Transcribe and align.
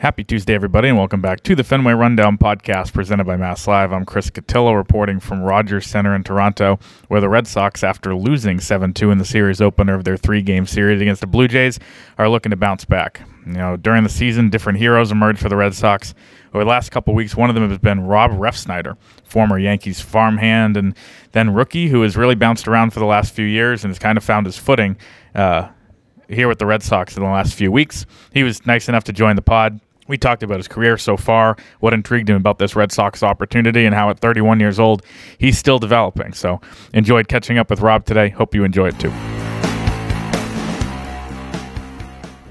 Happy 0.00 0.24
Tuesday, 0.24 0.54
everybody, 0.54 0.88
and 0.88 0.96
welcome 0.96 1.20
back 1.20 1.42
to 1.42 1.54
the 1.54 1.62
Fenway 1.62 1.92
Rundown 1.92 2.38
podcast 2.38 2.94
presented 2.94 3.24
by 3.24 3.36
Mass 3.36 3.66
Live. 3.66 3.92
I'm 3.92 4.06
Chris 4.06 4.30
Cotillo 4.30 4.74
reporting 4.74 5.20
from 5.20 5.42
Rogers 5.42 5.86
Center 5.86 6.14
in 6.14 6.24
Toronto, 6.24 6.78
where 7.08 7.20
the 7.20 7.28
Red 7.28 7.46
Sox, 7.46 7.84
after 7.84 8.16
losing 8.16 8.60
7 8.60 8.94
2 8.94 9.10
in 9.10 9.18
the 9.18 9.26
series 9.26 9.60
opener 9.60 9.92
of 9.92 10.04
their 10.04 10.16
three 10.16 10.40
game 10.40 10.64
series 10.64 11.02
against 11.02 11.20
the 11.20 11.26
Blue 11.26 11.46
Jays, 11.48 11.78
are 12.16 12.30
looking 12.30 12.48
to 12.48 12.56
bounce 12.56 12.86
back. 12.86 13.20
You 13.44 13.52
know, 13.52 13.76
during 13.76 14.02
the 14.02 14.08
season, 14.08 14.48
different 14.48 14.78
heroes 14.78 15.12
emerged 15.12 15.38
for 15.38 15.50
the 15.50 15.56
Red 15.56 15.74
Sox. 15.74 16.14
Over 16.54 16.64
the 16.64 16.70
last 16.70 16.90
couple 16.92 17.12
weeks, 17.12 17.36
one 17.36 17.50
of 17.50 17.54
them 17.54 17.68
has 17.68 17.78
been 17.78 18.00
Rob 18.00 18.30
Refsnyder, 18.30 18.96
former 19.24 19.58
Yankees 19.58 20.00
farmhand 20.00 20.78
and 20.78 20.96
then 21.32 21.52
rookie, 21.52 21.88
who 21.88 22.00
has 22.00 22.16
really 22.16 22.34
bounced 22.34 22.66
around 22.66 22.94
for 22.94 23.00
the 23.00 23.04
last 23.04 23.34
few 23.34 23.44
years 23.44 23.84
and 23.84 23.90
has 23.90 23.98
kind 23.98 24.16
of 24.16 24.24
found 24.24 24.46
his 24.46 24.56
footing. 24.56 24.96
Uh, 25.34 25.68
here 26.26 26.48
with 26.48 26.58
the 26.58 26.64
Red 26.66 26.82
Sox 26.82 27.16
in 27.16 27.22
the 27.22 27.28
last 27.28 27.54
few 27.54 27.70
weeks. 27.70 28.06
He 28.32 28.44
was 28.44 28.64
nice 28.64 28.88
enough 28.88 29.04
to 29.04 29.12
join 29.12 29.36
the 29.36 29.42
pod. 29.42 29.80
We 30.10 30.18
talked 30.18 30.42
about 30.42 30.56
his 30.56 30.66
career 30.66 30.98
so 30.98 31.16
far, 31.16 31.56
what 31.78 31.94
intrigued 31.94 32.28
him 32.28 32.34
about 32.34 32.58
this 32.58 32.74
Red 32.74 32.90
Sox 32.90 33.22
opportunity, 33.22 33.86
and 33.86 33.94
how 33.94 34.10
at 34.10 34.18
31 34.18 34.58
years 34.58 34.80
old, 34.80 35.04
he's 35.38 35.56
still 35.56 35.78
developing. 35.78 36.32
So, 36.32 36.60
enjoyed 36.92 37.28
catching 37.28 37.58
up 37.58 37.70
with 37.70 37.80
Rob 37.80 38.04
today. 38.04 38.28
Hope 38.28 38.52
you 38.52 38.64
enjoy 38.64 38.88
it 38.88 38.98
too. 38.98 39.12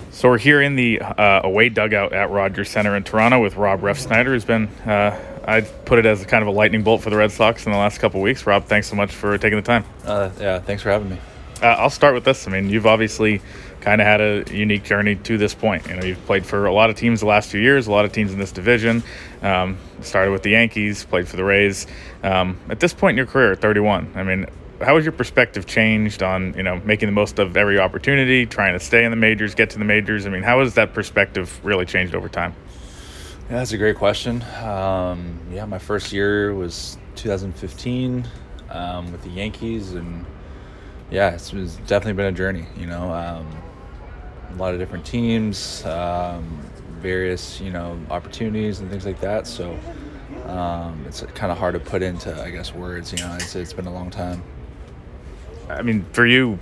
So, 0.09 0.29
we're 0.29 0.37
here 0.37 0.61
in 0.61 0.77
the 0.77 1.01
uh, 1.01 1.41
away 1.43 1.67
dugout 1.67 2.13
at 2.13 2.29
Rogers 2.29 2.69
Center 2.69 2.95
in 2.95 3.03
Toronto 3.03 3.41
with 3.41 3.57
Rob 3.57 3.81
Refsnyder, 3.81 4.27
who's 4.27 4.45
been, 4.45 4.67
uh, 4.85 5.19
I'd 5.43 5.67
put 5.83 5.99
it 5.99 6.05
as 6.05 6.21
a 6.21 6.25
kind 6.25 6.41
of 6.41 6.47
a 6.47 6.51
lightning 6.51 6.81
bolt 6.81 7.01
for 7.01 7.09
the 7.09 7.17
Red 7.17 7.33
Sox 7.33 7.65
in 7.65 7.73
the 7.73 7.77
last 7.77 7.97
couple 7.97 8.21
weeks. 8.21 8.45
Rob, 8.45 8.67
thanks 8.67 8.87
so 8.87 8.95
much 8.95 9.11
for 9.11 9.37
taking 9.37 9.57
the 9.57 9.63
time. 9.63 9.83
Uh, 10.05 10.29
yeah, 10.39 10.59
thanks 10.59 10.81
for 10.81 10.91
having 10.91 11.09
me. 11.09 11.17
Uh, 11.61 11.75
I'll 11.77 11.89
start 11.89 12.13
with 12.13 12.23
this. 12.23 12.47
I 12.47 12.51
mean, 12.51 12.69
you've 12.69 12.85
obviously 12.87 13.41
kind 13.81 14.01
of 14.01 14.07
had 14.07 14.21
a 14.21 14.43
unique 14.51 14.83
journey 14.83 15.15
to 15.15 15.37
this 15.37 15.53
point. 15.53 15.87
You 15.87 15.95
know, 15.95 16.03
you've 16.03 16.25
played 16.25 16.45
for 16.45 16.65
a 16.65 16.73
lot 16.73 16.89
of 16.89 16.95
teams 16.95 17.21
the 17.21 17.25
last 17.25 17.49
few 17.49 17.61
years, 17.61 17.87
a 17.87 17.91
lot 17.91 18.05
of 18.05 18.11
teams 18.11 18.33
in 18.33 18.39
this 18.39 18.51
division. 18.51 19.03
Um, 19.41 19.77
started 20.01 20.31
with 20.31 20.43
the 20.43 20.51
Yankees, 20.51 21.05
played 21.05 21.27
for 21.27 21.37
the 21.37 21.43
Rays. 21.43 21.87
Um, 22.23 22.57
at 22.69 22.79
this 22.79 22.93
point 22.93 23.11
in 23.11 23.17
your 23.17 23.25
career, 23.25 23.55
31, 23.55 24.13
I 24.15 24.23
mean, 24.23 24.45
how 24.81 24.95
has 24.95 25.05
your 25.05 25.11
perspective 25.11 25.65
changed 25.65 26.23
on 26.23 26.53
you 26.55 26.63
know 26.63 26.81
making 26.85 27.07
the 27.07 27.13
most 27.13 27.39
of 27.39 27.57
every 27.57 27.79
opportunity, 27.79 28.45
trying 28.45 28.73
to 28.73 28.79
stay 28.79 29.03
in 29.03 29.11
the 29.11 29.17
majors, 29.17 29.55
get 29.55 29.69
to 29.71 29.79
the 29.79 29.85
majors? 29.85 30.25
I 30.25 30.29
mean, 30.29 30.43
how 30.43 30.59
has 30.59 30.73
that 30.75 30.93
perspective 30.93 31.59
really 31.63 31.85
changed 31.85 32.15
over 32.15 32.29
time? 32.29 32.55
Yeah, 33.49 33.57
that's 33.57 33.71
a 33.71 33.77
great 33.77 33.97
question. 33.97 34.43
Um, 34.61 35.39
yeah, 35.51 35.65
my 35.65 35.79
first 35.79 36.13
year 36.13 36.53
was 36.53 36.97
2015 37.15 38.27
um, 38.69 39.11
with 39.11 39.23
the 39.23 39.29
Yankees, 39.29 39.93
and 39.93 40.25
yeah, 41.09 41.31
it's, 41.31 41.51
it's, 41.53 41.77
definitely 41.77 42.13
been 42.13 42.27
a 42.27 42.31
journey. 42.31 42.67
You 42.77 42.85
know, 42.85 43.11
um, 43.11 43.47
a 44.51 44.55
lot 44.55 44.73
of 44.73 44.79
different 44.79 45.05
teams, 45.05 45.85
um, 45.85 46.59
various 46.99 47.59
you 47.61 47.71
know 47.71 47.99
opportunities 48.09 48.79
and 48.79 48.89
things 48.89 49.05
like 49.05 49.19
that. 49.21 49.47
So 49.47 49.77
um, 50.45 51.03
it's 51.07 51.21
kind 51.33 51.51
of 51.51 51.57
hard 51.57 51.73
to 51.73 51.79
put 51.79 52.01
into 52.01 52.33
I 52.41 52.49
guess 52.49 52.73
words. 52.73 53.11
You 53.11 53.19
know, 53.19 53.35
it's 53.35 53.55
it's 53.55 53.73
been 53.73 53.87
a 53.87 53.93
long 53.93 54.09
time. 54.09 54.43
I 55.69 55.81
mean, 55.81 56.05
for 56.13 56.25
you, 56.25 56.57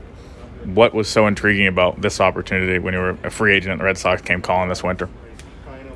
what 0.65 0.93
was 0.93 1.07
so 1.07 1.27
intriguing 1.27 1.67
about 1.67 2.01
this 2.01 2.19
opportunity 2.19 2.77
when 2.79 2.93
you 2.93 2.99
were 2.99 3.17
a 3.23 3.29
free 3.29 3.55
agent 3.55 3.71
and 3.71 3.79
the 3.79 3.85
Red 3.85 3.97
Sox 3.97 4.21
came 4.21 4.41
calling 4.41 4.69
this 4.69 4.83
winter? 4.83 5.09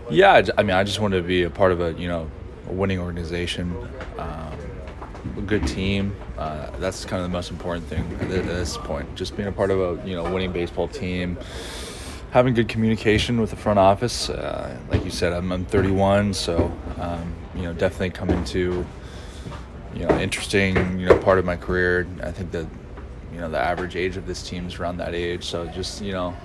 Yeah, 0.09 0.41
I 0.57 0.63
mean, 0.63 0.75
I 0.75 0.83
just 0.83 0.99
wanted 0.99 1.17
to 1.17 1.23
be 1.23 1.43
a 1.43 1.49
part 1.49 1.71
of 1.71 1.81
a 1.81 1.93
you 1.93 2.07
know 2.07 2.29
a 2.69 2.73
winning 2.73 2.99
organization, 2.99 3.75
um, 4.17 4.57
a 5.37 5.41
good 5.41 5.67
team. 5.67 6.15
Uh, 6.37 6.69
that's 6.79 7.05
kind 7.05 7.21
of 7.21 7.29
the 7.29 7.33
most 7.33 7.51
important 7.51 7.85
thing 7.85 8.05
at 8.21 8.29
this 8.29 8.77
point. 8.77 9.13
Just 9.15 9.35
being 9.35 9.47
a 9.47 9.51
part 9.51 9.71
of 9.71 9.79
a 9.79 10.07
you 10.07 10.15
know 10.15 10.23
winning 10.31 10.51
baseball 10.51 10.87
team, 10.87 11.37
having 12.31 12.53
good 12.53 12.67
communication 12.67 13.39
with 13.39 13.49
the 13.49 13.55
front 13.55 13.79
office. 13.79 14.29
Uh, 14.29 14.77
like 14.89 15.03
you 15.03 15.11
said, 15.11 15.33
I'm, 15.33 15.51
I'm 15.51 15.65
31, 15.65 16.33
so 16.33 16.71
um, 16.97 17.33
you 17.55 17.63
know 17.63 17.73
definitely 17.73 18.11
coming 18.11 18.43
to 18.45 18.85
you 19.93 20.05
know 20.05 20.19
interesting 20.19 20.99
you 20.99 21.07
know 21.07 21.17
part 21.19 21.39
of 21.39 21.45
my 21.45 21.55
career. 21.55 22.07
I 22.23 22.31
think 22.31 22.51
that 22.51 22.67
you 23.33 23.39
know 23.39 23.49
the 23.49 23.59
average 23.59 23.95
age 23.95 24.17
of 24.17 24.25
this 24.27 24.47
team 24.47 24.67
is 24.67 24.79
around 24.79 24.97
that 24.97 25.13
age, 25.13 25.45
so 25.45 25.67
just 25.67 26.01
you 26.01 26.11
know 26.11 26.35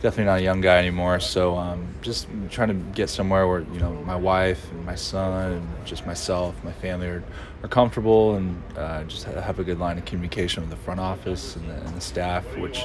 definitely 0.00 0.24
not 0.24 0.38
a 0.38 0.42
young 0.42 0.60
guy 0.60 0.78
anymore. 0.78 1.20
So 1.20 1.56
um, 1.56 1.88
just 2.02 2.28
trying 2.50 2.68
to 2.68 2.74
get 2.94 3.10
somewhere 3.10 3.46
where 3.46 3.60
you 3.60 3.80
know 3.80 3.92
my 4.04 4.16
wife 4.16 4.70
and 4.70 4.84
my 4.84 4.94
son 4.94 5.52
and 5.52 5.86
just 5.86 6.06
myself, 6.06 6.54
my 6.64 6.72
family 6.72 7.08
are, 7.08 7.24
are 7.62 7.68
comfortable 7.68 8.36
and 8.36 8.62
uh, 8.76 9.04
just 9.04 9.24
have 9.24 9.58
a 9.58 9.64
good 9.64 9.78
line 9.78 9.98
of 9.98 10.04
communication 10.04 10.62
with 10.62 10.70
the 10.70 10.76
front 10.76 11.00
office 11.00 11.56
and 11.56 11.68
the, 11.68 11.74
and 11.74 11.96
the 11.96 12.00
staff, 12.00 12.44
which 12.56 12.84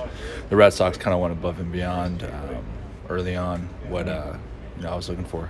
the 0.50 0.56
Red 0.56 0.74
Sox 0.74 0.98
kind 0.98 1.14
of 1.14 1.20
went 1.20 1.34
above 1.34 1.60
and 1.60 1.72
beyond 1.72 2.24
um, 2.24 2.66
early 3.10 3.36
on 3.36 3.62
what 3.88 4.08
uh, 4.08 4.36
you 4.78 4.84
know 4.84 4.92
I 4.92 4.96
was 4.96 5.10
looking 5.10 5.26
for. 5.26 5.50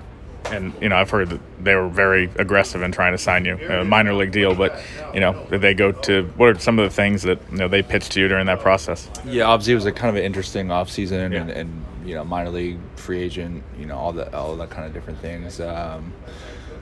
And 0.53 0.73
you 0.81 0.89
know, 0.89 0.95
I've 0.95 1.09
heard 1.09 1.29
that 1.29 1.39
they 1.63 1.75
were 1.75 1.89
very 1.89 2.29
aggressive 2.37 2.81
in 2.81 2.91
trying 2.91 3.13
to 3.13 3.17
sign 3.17 3.45
you, 3.45 3.57
a 3.57 3.83
minor 3.83 4.13
league 4.13 4.31
deal. 4.31 4.55
But 4.55 4.81
you 5.13 5.19
know, 5.19 5.45
did 5.49 5.61
they 5.61 5.73
go 5.73 5.91
to 5.91 6.23
what 6.37 6.49
are 6.49 6.59
some 6.59 6.79
of 6.79 6.85
the 6.89 6.95
things 6.95 7.23
that 7.23 7.39
you 7.51 7.57
know 7.57 7.67
they 7.67 7.81
pitched 7.81 8.11
to 8.13 8.21
you 8.21 8.27
during 8.27 8.45
that 8.47 8.59
process? 8.59 9.09
Yeah, 9.25 9.45
obviously 9.45 9.73
it 9.73 9.77
was 9.77 9.85
a 9.85 9.91
kind 9.91 10.09
of 10.09 10.15
an 10.15 10.23
interesting 10.23 10.67
offseason 10.67 11.31
yeah. 11.31 11.41
and, 11.41 11.49
and 11.51 11.85
you 12.05 12.15
know 12.15 12.23
minor 12.23 12.49
league 12.49 12.79
free 12.95 13.21
agent, 13.21 13.63
you 13.77 13.85
know 13.85 13.97
all 13.97 14.11
the 14.11 14.35
all 14.35 14.55
that 14.57 14.69
kind 14.69 14.85
of 14.85 14.93
different 14.93 15.19
things. 15.19 15.59
Um, 15.59 16.13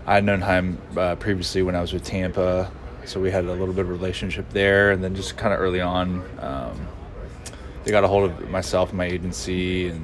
I 0.05 0.15
had 0.15 0.23
known 0.23 0.41
him 0.41 0.81
uh, 0.97 1.15
previously 1.15 1.61
when 1.61 1.75
I 1.75 1.81
was 1.81 1.93
with 1.93 2.03
Tampa, 2.03 2.71
so 3.05 3.19
we 3.19 3.31
had 3.31 3.45
a 3.45 3.51
little 3.51 3.73
bit 3.73 3.85
of 3.85 3.89
relationship 3.89 4.49
there, 4.49 4.91
and 4.91 5.03
then 5.03 5.15
just 5.15 5.37
kind 5.37 5.53
of 5.53 5.59
early 5.59 5.81
on, 5.81 6.23
um, 6.39 6.87
they 7.83 7.91
got 7.91 8.03
a 8.03 8.07
hold 8.07 8.31
of 8.31 8.49
myself 8.49 8.89
and 8.89 8.97
my 8.97 9.05
agency 9.05 9.89
and 9.89 10.03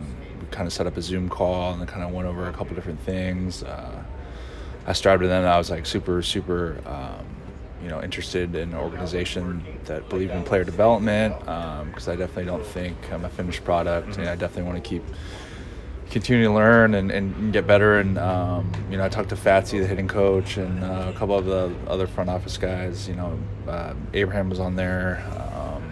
kind 0.52 0.68
of 0.68 0.74
set 0.74 0.88
up 0.88 0.97
a 0.97 1.02
Zoom 1.02 1.30
call 1.30 1.74
and 1.74 1.88
kind 1.88 2.03
of 2.03 2.12
went 2.12 2.28
over 2.28 2.47
a 2.47 2.53
couple 2.53 2.75
different 2.75 3.00
things. 3.02 3.63
Uh, 3.63 4.03
I 4.85 4.94
started 4.94 5.22
with 5.22 5.30
them. 5.30 5.46
I 5.46 5.58
was 5.58 5.69
like 5.69 5.85
super, 5.85 6.22
super, 6.22 6.81
um, 6.85 7.25
you 7.84 7.90
know, 7.90 8.02
interested 8.02 8.56
in 8.56 8.69
an 8.69 8.75
organization 8.75 9.63
that 9.85 10.08
believed 10.09 10.31
in 10.31 10.44
player 10.44 10.63
development 10.63 11.38
because 11.40 12.08
um, 12.08 12.13
I 12.13 12.16
definitely 12.16 12.46
don't 12.46 12.66
think 12.66 12.96
I'm 13.12 13.25
a 13.25 13.30
finished 13.30 13.63
product, 13.63 14.09
mm-hmm. 14.09 14.22
and 14.22 14.30
I 14.30 14.35
definitely 14.35 14.72
want 14.72 14.84
to 14.84 14.90
keep 14.90 15.03
continue 16.09 16.46
to 16.46 16.53
learn 16.53 16.96
and, 16.96 17.12
and 17.12 17.52
get 17.52 17.68
better. 17.68 18.00
And 18.00 18.18
um, 18.18 18.72
you 18.90 18.97
know, 18.97 19.03
I 19.03 19.09
talked 19.09 19.29
to 19.29 19.35
Fatse, 19.35 19.72
the 19.72 19.85
hitting 19.85 20.08
coach, 20.08 20.56
and 20.56 20.84
uh, 20.84 21.12
a 21.14 21.18
couple 21.18 21.38
of 21.38 21.46
the 21.46 21.75
other 21.88 22.08
front 22.08 22.29
office 22.29 22.58
guys. 22.58 23.09
You 23.09 23.16
know, 23.16 23.40
uh, 23.68 23.94
Abraham 24.14 24.50
was 24.50 24.62
on 24.62 24.75
there. 24.78 25.24
Um, 25.53 25.84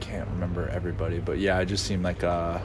can't 0.00 0.28
remember 0.30 0.68
everybody, 0.68 1.20
but 1.20 1.38
yeah, 1.38 1.60
it 1.60 1.66
just 1.66 1.84
seemed 1.84 2.02
like. 2.02 2.24
Uh, 2.24 2.58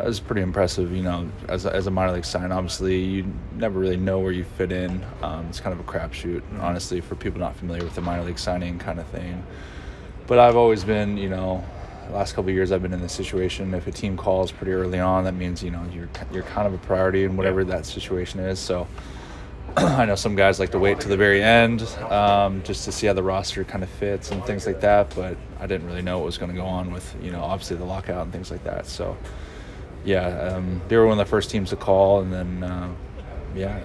it 0.00 0.06
was 0.06 0.20
pretty 0.20 0.42
impressive. 0.42 0.92
You 0.92 1.02
know, 1.02 1.30
as 1.48 1.66
a, 1.66 1.74
as 1.74 1.86
a 1.86 1.90
minor 1.90 2.12
league 2.12 2.24
sign, 2.24 2.52
obviously 2.52 3.02
you 3.02 3.32
never 3.54 3.78
really 3.78 3.96
know 3.96 4.18
where 4.18 4.32
you 4.32 4.44
fit 4.44 4.72
in. 4.72 5.04
Um, 5.22 5.46
it's 5.46 5.60
kind 5.60 5.78
of 5.78 5.80
a 5.80 5.90
crapshoot, 5.90 6.42
honestly, 6.60 7.00
for 7.00 7.14
people 7.14 7.40
not 7.40 7.56
familiar 7.56 7.84
with 7.84 7.94
the 7.94 8.00
minor 8.00 8.24
league 8.24 8.38
signing 8.38 8.78
kind 8.78 8.98
of 8.98 9.06
thing. 9.08 9.44
But 10.26 10.38
I've 10.38 10.56
always 10.56 10.84
been, 10.84 11.16
you 11.16 11.28
know, 11.28 11.64
last 12.10 12.34
couple 12.34 12.50
years 12.50 12.72
I've 12.72 12.82
been 12.82 12.92
in 12.92 13.00
this 13.00 13.12
situation. 13.12 13.74
If 13.74 13.86
a 13.86 13.92
team 13.92 14.16
calls 14.16 14.52
pretty 14.52 14.72
early 14.72 14.98
on, 14.98 15.24
that 15.24 15.34
means 15.34 15.62
you 15.62 15.70
know 15.70 15.84
you're 15.92 16.08
you're 16.32 16.42
kind 16.44 16.66
of 16.66 16.74
a 16.74 16.78
priority 16.78 17.24
in 17.24 17.36
whatever 17.36 17.62
yeah. 17.62 17.76
that 17.76 17.86
situation 17.86 18.40
is. 18.40 18.58
So. 18.58 18.86
I 19.78 20.06
know 20.06 20.14
some 20.14 20.36
guys 20.36 20.58
like 20.58 20.70
to 20.70 20.78
wait 20.78 21.00
to 21.00 21.08
the 21.08 21.18
very 21.18 21.42
end 21.42 21.82
um, 22.08 22.62
just 22.62 22.86
to 22.86 22.92
see 22.92 23.08
how 23.08 23.12
the 23.12 23.22
roster 23.22 23.62
kind 23.62 23.82
of 23.82 23.90
fits 23.90 24.30
and 24.30 24.42
things 24.44 24.64
like 24.64 24.80
that. 24.80 25.12
But 25.14 25.36
I 25.60 25.66
didn't 25.66 25.86
really 25.86 26.00
know 26.00 26.18
what 26.18 26.24
was 26.26 26.38
going 26.38 26.50
to 26.50 26.56
go 26.56 26.64
on 26.64 26.92
with 26.92 27.14
you 27.20 27.30
know 27.30 27.42
obviously 27.42 27.76
the 27.76 27.84
lockout 27.84 28.22
and 28.22 28.32
things 28.32 28.50
like 28.50 28.64
that. 28.64 28.86
So 28.86 29.18
yeah, 30.06 30.54
um, 30.54 30.80
they 30.88 30.96
were 30.96 31.06
one 31.06 31.18
of 31.18 31.26
the 31.26 31.28
first 31.28 31.50
teams 31.50 31.70
to 31.70 31.76
call, 31.76 32.20
and 32.20 32.32
then 32.32 32.62
uh, 32.62 32.94
yeah, 33.54 33.82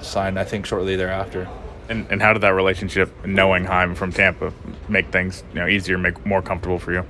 signed 0.00 0.38
I 0.38 0.44
think 0.44 0.66
shortly 0.66 0.96
thereafter. 0.96 1.48
And, 1.88 2.06
and 2.10 2.20
how 2.20 2.32
did 2.32 2.42
that 2.42 2.50
relationship, 2.50 3.12
knowing 3.24 3.64
Chaim 3.64 3.94
from 3.94 4.12
Tampa, 4.12 4.52
make 4.88 5.10
things 5.10 5.42
you 5.54 5.60
know 5.60 5.68
easier, 5.68 5.96
make 5.96 6.26
more 6.26 6.42
comfortable 6.42 6.78
for 6.78 6.92
you? 6.92 7.06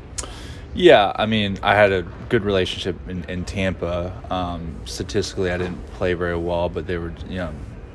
Yeah, 0.75 1.13
I 1.17 1.27
mean, 1.27 1.59
I 1.63 1.75
had 1.75 1.91
a 1.91 2.03
good 2.29 2.45
relationship 2.45 2.97
in, 3.09 3.25
in 3.25 3.45
Tampa. 3.45 4.15
Um, 4.31 4.77
statistically, 4.85 5.51
I 5.51 5.59
didn't 5.59 5.85
play 5.95 6.15
very 6.15 6.37
well, 6.37 6.69
but 6.69 6.87
they 6.87 6.97
were, 6.99 7.13
you 7.29 7.39
know, 7.39 7.55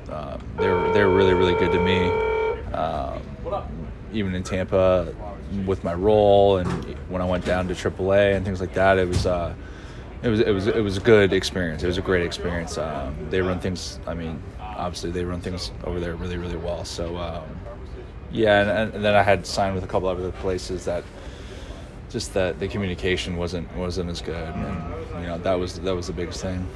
uh, 0.09 0.37
they 0.57 0.67
were 0.67 0.91
they 0.93 1.03
were 1.03 1.15
really 1.15 1.35
really 1.35 1.53
good 1.53 1.71
to 1.71 1.79
me. 1.79 2.09
Um, 2.73 3.21
even 4.11 4.33
in 4.33 4.43
Tampa, 4.43 5.13
with 5.65 5.83
my 5.83 5.93
role 5.93 6.57
and 6.57 6.67
when 7.07 7.21
I 7.21 7.25
went 7.25 7.45
down 7.45 7.67
to 7.67 7.75
AAA 7.75 8.35
and 8.35 8.43
things 8.43 8.59
like 8.59 8.73
that, 8.73 8.97
it 8.97 9.07
was. 9.07 9.27
Uh, 9.27 9.53
it 10.23 10.29
was 10.29 10.39
it 10.39 10.51
was 10.51 10.67
it 10.67 10.81
was 10.81 10.97
a 10.97 11.01
good 11.01 11.33
experience. 11.33 11.83
It 11.83 11.87
was 11.87 11.97
a 11.97 12.01
great 12.01 12.25
experience. 12.25 12.77
Um, 12.77 13.15
they 13.29 13.41
run 13.41 13.59
things. 13.59 13.99
I 14.07 14.13
mean, 14.13 14.41
obviously 14.59 15.11
they 15.11 15.23
run 15.23 15.41
things 15.41 15.71
over 15.83 15.99
there 15.99 16.15
really 16.15 16.37
really 16.37 16.57
well. 16.57 16.85
So 16.85 17.17
um, 17.17 17.43
yeah, 18.31 18.61
and, 18.61 18.93
and, 18.93 19.05
then 19.05 19.15
I 19.15 19.23
had 19.23 19.45
signed 19.45 19.75
with 19.75 19.83
a 19.83 19.87
couple 19.87 20.09
other 20.09 20.31
places 20.31 20.85
that 20.85 21.03
just 22.09 22.33
that 22.33 22.59
the 22.59 22.67
communication 22.67 23.37
wasn't 23.37 23.73
wasn't 23.75 24.09
as 24.09 24.21
good, 24.21 24.35
and 24.35 25.21
you 25.21 25.27
know 25.27 25.37
that 25.39 25.53
was 25.53 25.79
that 25.79 25.95
was 25.95 26.07
the 26.07 26.13
biggest 26.13 26.41
thing. 26.41 26.67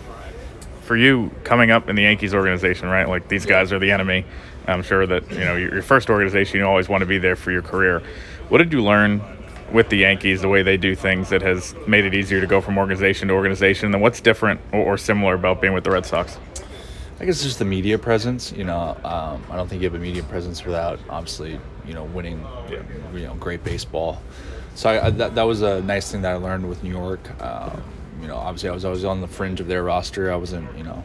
For 0.81 0.95
you 0.95 1.31
coming 1.43 1.69
up 1.71 1.87
in 1.87 1.95
the 1.95 2.03
Yankees 2.03 2.33
organization, 2.33 2.87
right? 2.87 3.07
Like 3.07 3.27
these 3.27 3.45
guys 3.45 3.71
are 3.71 3.79
the 3.79 3.91
enemy. 3.91 4.25
I'm 4.67 4.83
sure 4.83 5.05
that 5.05 5.29
you 5.31 5.39
know 5.39 5.55
your, 5.55 5.73
your 5.75 5.83
first 5.83 6.09
organization. 6.09 6.59
You 6.59 6.65
always 6.65 6.89
want 6.89 7.01
to 7.01 7.07
be 7.07 7.17
there 7.17 7.35
for 7.35 7.51
your 7.51 7.61
career. 7.61 8.01
What 8.49 8.59
did 8.59 8.73
you 8.73 8.83
learn 8.83 9.21
with 9.71 9.89
the 9.89 9.97
Yankees, 9.97 10.41
the 10.41 10.47
way 10.47 10.63
they 10.63 10.77
do 10.77 10.95
things, 10.95 11.29
that 11.29 11.41
has 11.41 11.75
made 11.87 12.05
it 12.05 12.13
easier 12.13 12.41
to 12.41 12.47
go 12.47 12.61
from 12.61 12.77
organization 12.77 13.27
to 13.27 13.33
organization? 13.33 13.85
And 13.85 13.93
then 13.93 14.01
what's 14.01 14.21
different 14.21 14.59
or, 14.71 14.79
or 14.79 14.97
similar 14.97 15.33
about 15.33 15.61
being 15.61 15.73
with 15.73 15.83
the 15.83 15.91
Red 15.91 16.05
Sox? 16.05 16.37
I 17.19 17.25
guess 17.25 17.35
it's 17.35 17.43
just 17.43 17.59
the 17.59 17.65
media 17.65 17.97
presence. 17.97 18.51
You 18.51 18.63
know, 18.63 18.97
um, 19.03 19.43
I 19.49 19.55
don't 19.55 19.67
think 19.67 19.81
you 19.81 19.89
have 19.89 19.99
a 19.99 20.03
media 20.03 20.23
presence 20.23 20.63
without 20.63 20.99
obviously, 21.09 21.59
you 21.85 21.93
know, 21.93 22.05
winning, 22.05 22.45
yeah. 22.69 22.81
you 23.13 23.27
know, 23.27 23.35
great 23.35 23.63
baseball. 23.63 24.21
So 24.75 24.89
I, 24.89 25.07
I, 25.07 25.09
that, 25.11 25.35
that 25.35 25.43
was 25.43 25.61
a 25.61 25.81
nice 25.81 26.09
thing 26.11 26.21
that 26.21 26.31
I 26.31 26.35
learned 26.35 26.67
with 26.69 26.81
New 26.83 26.91
York. 26.91 27.29
Um, 27.43 27.83
you 28.21 28.27
know, 28.27 28.37
obviously 28.37 28.69
I 28.69 28.73
was 28.73 28.85
always 28.85 29.03
on 29.03 29.19
the 29.19 29.27
fringe 29.27 29.59
of 29.59 29.67
their 29.67 29.83
roster. 29.83 30.31
I 30.31 30.37
wasn't, 30.37 30.77
you 30.77 30.83
know, 30.83 31.03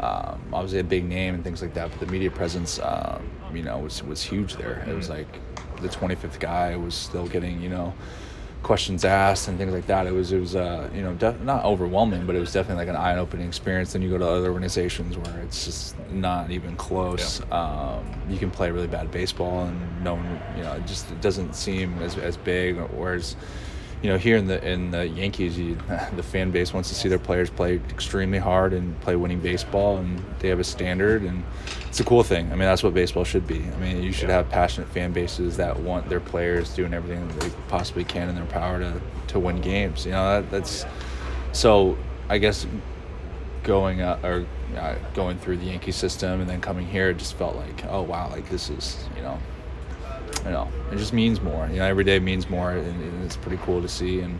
um, 0.00 0.40
obviously 0.52 0.78
a 0.78 0.84
big 0.84 1.04
name 1.04 1.34
and 1.34 1.44
things 1.44 1.60
like 1.60 1.74
that. 1.74 1.90
But 1.90 2.00
the 2.00 2.06
media 2.06 2.30
presence, 2.30 2.78
um, 2.82 3.28
you 3.52 3.62
know, 3.62 3.78
was 3.78 4.02
was 4.02 4.22
huge 4.22 4.56
there. 4.56 4.84
It 4.88 4.94
was 4.94 5.08
mm-hmm. 5.08 5.18
like 5.18 5.40
the 5.82 5.88
25th 5.88 6.38
guy 6.38 6.76
was 6.76 6.94
still 6.94 7.26
getting, 7.26 7.60
you 7.60 7.68
know, 7.68 7.94
questions 8.62 9.04
asked 9.04 9.48
and 9.48 9.58
things 9.58 9.72
like 9.72 9.86
that. 9.86 10.06
It 10.06 10.12
was 10.12 10.32
it 10.32 10.40
was 10.40 10.54
uh, 10.56 10.88
you 10.94 11.02
know 11.02 11.14
def- 11.14 11.40
not 11.40 11.64
overwhelming, 11.64 12.26
but 12.26 12.36
it 12.36 12.40
was 12.40 12.52
definitely 12.52 12.84
like 12.84 12.94
an 12.94 13.00
eye 13.00 13.16
opening 13.16 13.46
experience. 13.46 13.92
Then 13.92 14.02
you 14.02 14.10
go 14.10 14.18
to 14.18 14.26
other 14.26 14.48
organizations 14.48 15.16
where 15.16 15.40
it's 15.40 15.64
just 15.64 15.96
not 16.10 16.50
even 16.50 16.76
close. 16.76 17.40
Yeah. 17.40 17.60
Um, 17.60 18.04
you 18.28 18.38
can 18.38 18.50
play 18.50 18.70
really 18.70 18.86
bad 18.86 19.10
baseball 19.10 19.64
and 19.64 20.04
no 20.04 20.14
one 20.14 20.40
you 20.56 20.62
know 20.62 20.72
it 20.74 20.86
just 20.86 21.10
it 21.10 21.20
doesn't 21.20 21.54
seem 21.54 21.98
as 22.02 22.16
as 22.18 22.36
big. 22.36 22.76
Whereas 22.76 23.36
you 24.02 24.08
know, 24.08 24.16
here 24.16 24.36
in 24.36 24.46
the 24.46 24.66
in 24.66 24.90
the 24.90 25.06
Yankees, 25.06 25.58
you, 25.58 25.74
the 26.16 26.22
fan 26.22 26.50
base 26.50 26.72
wants 26.72 26.88
to 26.88 26.94
see 26.94 27.08
their 27.08 27.18
players 27.18 27.50
play 27.50 27.80
extremely 27.90 28.38
hard 28.38 28.72
and 28.72 28.98
play 29.00 29.16
winning 29.16 29.40
baseball, 29.40 29.98
and 29.98 30.22
they 30.38 30.48
have 30.48 30.60
a 30.60 30.64
standard, 30.64 31.22
and 31.22 31.44
it's 31.86 32.00
a 32.00 32.04
cool 32.04 32.22
thing. 32.22 32.46
I 32.46 32.50
mean, 32.50 32.60
that's 32.60 32.82
what 32.82 32.94
baseball 32.94 33.24
should 33.24 33.46
be. 33.46 33.62
I 33.62 33.76
mean, 33.76 34.02
you 34.02 34.12
should 34.12 34.30
have 34.30 34.48
passionate 34.48 34.88
fan 34.88 35.12
bases 35.12 35.56
that 35.58 35.78
want 35.78 36.08
their 36.08 36.20
players 36.20 36.74
doing 36.74 36.94
everything 36.94 37.26
that 37.28 37.40
they 37.40 37.50
possibly 37.68 38.04
can 38.04 38.28
in 38.28 38.34
their 38.34 38.46
power 38.46 38.78
to 38.78 39.00
to 39.28 39.38
win 39.38 39.60
games. 39.60 40.06
You 40.06 40.12
know, 40.12 40.40
that, 40.40 40.50
that's 40.50 40.86
so. 41.52 41.96
I 42.28 42.38
guess 42.38 42.64
going 43.64 44.02
uh, 44.02 44.20
or 44.22 44.46
uh, 44.76 44.94
going 45.14 45.36
through 45.38 45.56
the 45.56 45.66
Yankee 45.66 45.90
system 45.90 46.40
and 46.40 46.48
then 46.48 46.60
coming 46.60 46.86
here, 46.86 47.10
it 47.10 47.18
just 47.18 47.34
felt 47.34 47.56
like, 47.56 47.84
oh 47.86 48.02
wow, 48.02 48.30
like 48.30 48.48
this 48.48 48.70
is 48.70 49.04
you 49.16 49.22
know 49.22 49.38
you 50.44 50.50
know, 50.50 50.68
it 50.90 50.96
just 50.96 51.12
means 51.12 51.40
more. 51.40 51.66
You 51.68 51.76
know, 51.76 51.84
every 51.84 52.04
day 52.04 52.18
means 52.18 52.48
more, 52.48 52.72
and, 52.72 53.02
and 53.02 53.24
it's 53.24 53.36
pretty 53.36 53.58
cool 53.62 53.82
to 53.82 53.88
see 53.88 54.20
and 54.20 54.38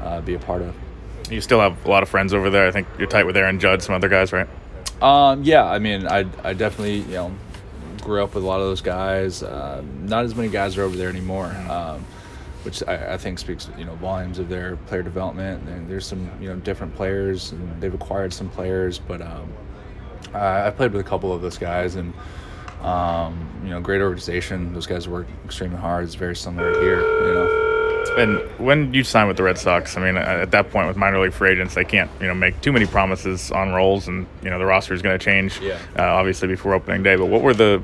uh, 0.00 0.20
be 0.20 0.34
a 0.34 0.38
part 0.38 0.62
of. 0.62 0.74
You 1.30 1.40
still 1.40 1.60
have 1.60 1.84
a 1.84 1.88
lot 1.88 2.02
of 2.02 2.08
friends 2.08 2.34
over 2.34 2.50
there. 2.50 2.66
I 2.66 2.70
think 2.70 2.88
you're 2.98 3.08
tight 3.08 3.24
with 3.24 3.36
Aaron 3.36 3.58
Judge, 3.58 3.82
some 3.82 3.94
other 3.94 4.08
guys, 4.08 4.32
right? 4.32 4.48
Um, 5.00 5.42
yeah, 5.42 5.64
I 5.64 5.78
mean, 5.78 6.06
I, 6.06 6.26
I 6.44 6.52
definitely, 6.52 6.98
you 7.00 7.14
know, 7.14 7.32
grew 8.00 8.22
up 8.22 8.34
with 8.34 8.44
a 8.44 8.46
lot 8.46 8.60
of 8.60 8.66
those 8.66 8.80
guys. 8.80 9.42
Uh, 9.42 9.82
not 10.02 10.24
as 10.24 10.34
many 10.34 10.48
guys 10.48 10.76
are 10.76 10.82
over 10.82 10.96
there 10.96 11.08
anymore, 11.08 11.46
um, 11.68 12.04
which 12.62 12.82
I, 12.86 13.14
I, 13.14 13.16
think 13.16 13.38
speaks, 13.38 13.68
you 13.78 13.84
know, 13.84 13.94
volumes 13.96 14.38
of 14.38 14.48
their 14.48 14.76
player 14.76 15.02
development. 15.02 15.68
And 15.68 15.88
there's 15.88 16.06
some, 16.06 16.30
you 16.40 16.48
know, 16.48 16.56
different 16.56 16.94
players, 16.94 17.52
and 17.52 17.80
they've 17.80 17.94
acquired 17.94 18.32
some 18.32 18.48
players, 18.48 18.98
but 18.98 19.22
um, 19.22 19.52
I, 20.34 20.68
I 20.68 20.70
played 20.70 20.92
with 20.92 21.00
a 21.00 21.08
couple 21.08 21.32
of 21.32 21.42
those 21.42 21.58
guys, 21.58 21.96
and 21.96 22.12
um, 22.82 23.48
you 23.64 23.70
know, 23.70 23.80
great 23.80 24.00
organization. 24.00 24.72
Those 24.72 24.86
guys 24.86 25.08
work 25.08 25.26
extremely 25.44 25.78
hard. 25.78 26.04
It's 26.04 26.14
very 26.14 26.36
similar 26.36 26.72
here, 26.80 27.00
you 27.00 27.34
know. 27.34 27.72
And 28.18 28.40
when 28.58 28.92
you 28.92 29.04
sign 29.04 29.26
with 29.26 29.36
the 29.36 29.42
Red 29.42 29.58
Sox, 29.58 29.96
I 29.96 30.04
mean, 30.04 30.16
at 30.16 30.50
that 30.50 30.70
point 30.70 30.88
with 30.88 30.96
minor 30.96 31.20
league 31.20 31.32
free 31.32 31.50
agents, 31.50 31.74
they 31.74 31.84
can't, 31.84 32.10
you 32.20 32.26
know, 32.26 32.34
make 32.34 32.60
too 32.60 32.72
many 32.72 32.86
promises 32.86 33.50
on 33.50 33.72
roles, 33.72 34.08
and 34.08 34.26
you 34.42 34.50
know 34.50 34.58
the 34.58 34.66
roster 34.66 34.92
is 34.92 35.00
going 35.00 35.18
to 35.18 35.24
change, 35.24 35.60
yeah. 35.60 35.78
uh, 35.96 36.02
obviously 36.02 36.48
before 36.48 36.74
opening 36.74 37.02
day. 37.02 37.16
But 37.16 37.26
what 37.26 37.42
were 37.42 37.54
the 37.54 37.82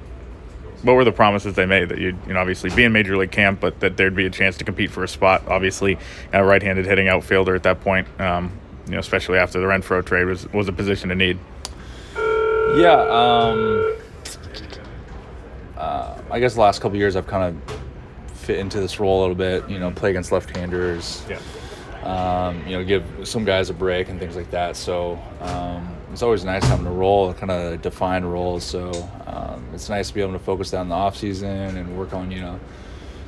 what 0.83 0.95
were 0.95 1.05
the 1.05 1.13
promises 1.13 1.55
they 1.55 1.67
made 1.67 1.89
that 1.89 1.99
you'd 1.99 2.19
you 2.27 2.35
know 2.35 2.41
obviously 2.41 2.71
be 2.71 2.85
in 2.85 2.93
major 2.93 3.17
league 3.17 3.31
camp, 3.31 3.61
but 3.61 3.81
that 3.81 3.97
there'd 3.97 4.15
be 4.15 4.27
a 4.27 4.31
chance 4.31 4.57
to 4.59 4.65
compete 4.65 4.91
for 4.91 5.03
a 5.03 5.09
spot? 5.09 5.47
Obviously, 5.49 5.99
a 6.33 6.45
right-handed 6.45 6.85
hitting 6.85 7.09
outfielder 7.09 7.55
at 7.55 7.63
that 7.63 7.81
point, 7.81 8.07
um, 8.21 8.53
you 8.87 8.93
know, 8.93 8.99
especially 8.99 9.39
after 9.39 9.61
the 9.61 9.67
Renfroe 9.67 10.05
trade 10.05 10.25
was 10.25 10.53
was 10.53 10.69
a 10.69 10.73
position 10.73 11.09
to 11.09 11.15
need. 11.15 11.39
Yeah. 12.77 13.01
Um 13.09 13.97
uh, 15.79 16.21
I 16.31 16.41
guess 16.41 16.55
the 16.55 16.61
last 16.61 16.81
couple 16.81 16.99
years 16.99 17.17
I've 17.17 17.27
kind 17.27 17.57
of 17.57 17.79
fit 18.35 18.59
into 18.59 18.81
this 18.81 18.99
role 18.99 19.21
a 19.21 19.23
little 19.23 19.37
bit. 19.37 19.69
You 19.71 19.79
know, 19.79 19.91
play 19.91 20.11
against 20.11 20.33
left-handers. 20.33 21.25
Yeah. 21.29 21.41
Um, 22.03 22.67
you 22.67 22.77
know, 22.77 22.85
give 22.85 23.05
some 23.25 23.45
guys 23.45 23.71
a 23.71 23.75
break 23.75 24.09
and 24.09 24.19
things 24.19 24.37
like 24.37 24.51
that. 24.51 24.77
So 24.77 25.19
um, 25.41 25.97
it's 26.13 26.23
always 26.23 26.45
nice 26.45 26.65
having 26.65 26.87
a 26.87 26.93
role, 26.93 27.33
kind 27.35 27.51
of 27.51 27.83
defined 27.83 28.31
role. 28.31 28.61
So 28.61 28.91
um, 29.27 29.65
it's 29.73 29.89
nice 29.89 30.09
to 30.09 30.15
be 30.15 30.21
able 30.21 30.33
to 30.33 30.39
focus 30.39 30.71
down 30.71 30.89
the 30.89 30.95
off 30.95 31.17
season 31.17 31.77
and 31.77 31.97
work 31.99 32.13
on 32.13 32.31
you 32.31 32.41
know 32.41 32.59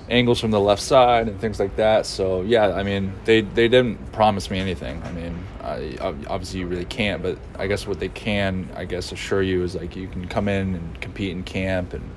angles 0.09 0.41
from 0.41 0.51
the 0.51 0.61
left 0.61 0.83
side 0.83 1.29
and 1.29 1.41
things 1.41 1.61
like 1.61 1.77
that. 1.77 2.07
So 2.07 2.43
yeah, 2.43 2.73
I 2.75 2.83
mean 2.83 3.13
they 3.25 3.43
they 3.43 3.69
didn't 3.69 4.13
promise 4.13 4.51
me 4.51 4.59
anything. 4.59 5.03
I 5.05 5.13
mean, 5.13 5.45
I, 5.63 5.97
obviously 6.01 6.61
you 6.61 6.67
really 6.67 6.85
can't, 6.85 7.23
but 7.23 7.39
I 7.59 7.67
guess 7.67 7.87
what 7.87 8.01
they 8.01 8.09
can, 8.09 8.69
I 8.75 8.87
guess, 8.87 9.13
assure 9.13 9.43
you 9.43 9.63
is 9.63 9.75
like 9.75 9.95
you 9.95 10.09
can 10.09 10.27
come 10.27 10.49
in 10.49 10.75
and 10.75 11.01
compete 11.01 11.31
in 11.33 11.43
camp 11.43 11.93
and 11.93 12.09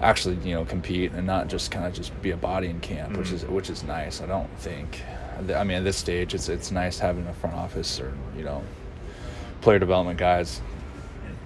actually 0.00 0.36
you 0.48 0.54
know 0.54 0.64
compete 0.64 1.12
and 1.12 1.26
not 1.26 1.48
just 1.48 1.70
kind 1.70 1.86
of 1.86 1.92
just 1.92 2.20
be 2.22 2.30
a 2.30 2.36
body 2.36 2.68
in 2.68 2.80
camp, 2.80 3.10
mm-hmm. 3.10 3.18
which 3.18 3.32
is 3.32 3.44
which 3.46 3.70
is 3.70 3.82
nice. 3.84 4.20
I 4.20 4.26
don't 4.26 4.50
think. 4.58 5.02
I 5.54 5.64
mean, 5.64 5.78
at 5.78 5.84
this 5.84 5.96
stage, 5.96 6.34
it's 6.34 6.48
it's 6.48 6.70
nice 6.70 6.98
having 6.98 7.26
a 7.26 7.34
front 7.34 7.56
office 7.56 8.00
or 8.00 8.12
you 8.36 8.44
know, 8.44 8.62
player 9.60 9.78
development 9.78 10.18
guys 10.18 10.60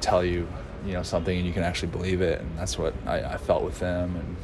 tell 0.00 0.24
you 0.24 0.48
you 0.86 0.92
know 0.92 1.02
something 1.02 1.36
and 1.36 1.46
you 1.46 1.52
can 1.52 1.62
actually 1.62 1.88
believe 1.88 2.20
it, 2.20 2.40
and 2.40 2.58
that's 2.58 2.78
what 2.78 2.94
I, 3.06 3.20
I 3.20 3.36
felt 3.36 3.62
with 3.62 3.78
them. 3.78 4.16
And 4.16 4.36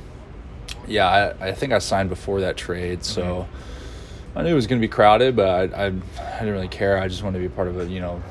yeah, 0.87 1.35
I, 1.41 1.49
I 1.49 1.53
think 1.53 1.73
I 1.73 1.79
signed 1.79 2.09
before 2.09 2.41
that 2.41 2.57
trade, 2.57 3.05
so. 3.05 3.23
Mm-hmm. 3.23 3.73
I 4.37 4.43
knew 4.43 4.51
it 4.51 4.55
was 4.55 4.67
going 4.67 4.79
to 4.79 4.87
be 4.87 4.93
crowded, 4.93 5.35
but 5.35 5.49
I, 5.49 5.85
I, 5.85 5.87
I 5.87 5.91
didn't 6.41 6.53
really 6.53 6.69
care. 6.69 6.99
I 6.99 7.09
just 7.09 7.23
wanted 7.23 7.39
to 7.41 7.49
be 7.49 7.55
part 7.55 7.69
of 7.69 7.81
a 7.81 7.87
you 7.87 8.01
know 8.01 8.23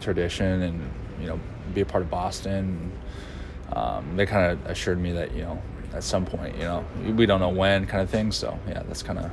tradition 0.00 0.62
and 0.62 0.90
you 1.20 1.26
know 1.26 1.38
be 1.74 1.82
a 1.82 1.84
part 1.84 2.02
of 2.02 2.08
Boston 2.08 2.90
um, 3.72 4.16
they 4.16 4.26
kind 4.26 4.52
of 4.52 4.66
assured 4.66 5.00
me 5.00 5.12
that 5.12 5.34
you 5.34 5.42
know 5.42 5.62
at 5.94 6.04
some 6.04 6.26
point 6.26 6.54
you 6.56 6.64
know 6.64 6.84
we 7.16 7.26
don't 7.26 7.40
know 7.40 7.48
when 7.48 7.86
kind 7.86 8.02
of 8.02 8.10
thing. 8.10 8.32
So 8.32 8.58
yeah, 8.68 8.82
that's 8.84 9.02
kind 9.02 9.18
of 9.18 9.30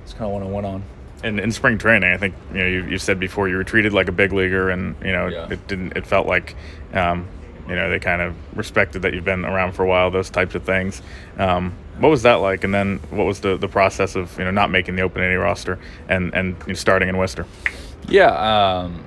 that's 0.00 0.12
kind 0.12 0.26
of 0.26 0.32
what 0.32 0.42
I 0.42 0.46
went 0.46 0.66
on. 0.66 0.82
And 1.24 1.40
in 1.40 1.50
spring 1.50 1.78
training, 1.78 2.12
I 2.12 2.16
think 2.16 2.34
you 2.52 2.58
know 2.58 2.66
you, 2.66 2.84
you 2.84 2.98
said 2.98 3.18
before 3.18 3.48
you 3.48 3.56
were 3.56 3.64
treated 3.64 3.92
like 3.92 4.08
a 4.08 4.12
big 4.12 4.32
leaguer, 4.32 4.70
and 4.70 4.94
you 5.04 5.12
know 5.12 5.28
yeah. 5.28 5.48
it 5.50 5.66
didn't. 5.66 5.96
It 5.96 6.06
felt 6.06 6.26
like 6.26 6.54
um, 6.92 7.26
you 7.68 7.74
know 7.74 7.90
they 7.90 7.98
kind 7.98 8.22
of 8.22 8.34
respected 8.56 9.02
that 9.02 9.14
you've 9.14 9.24
been 9.24 9.44
around 9.44 9.72
for 9.72 9.82
a 9.82 9.86
while. 9.86 10.10
Those 10.10 10.30
types 10.30 10.54
of 10.54 10.64
things. 10.64 11.02
Um, 11.38 11.74
what 11.98 12.10
was 12.10 12.22
that 12.22 12.34
like? 12.34 12.64
And 12.64 12.74
then 12.74 12.98
what 13.10 13.24
was 13.24 13.40
the, 13.40 13.56
the 13.56 13.68
process 13.68 14.16
of 14.16 14.36
you 14.38 14.44
know 14.44 14.50
not 14.50 14.70
making 14.70 14.96
the 14.96 15.02
open 15.02 15.22
any 15.22 15.34
roster 15.34 15.78
and 16.08 16.34
and 16.34 16.56
you 16.62 16.68
know, 16.68 16.74
starting 16.74 17.08
in 17.08 17.16
Worcester? 17.16 17.46
Yeah, 18.08 18.28
um, 18.28 19.04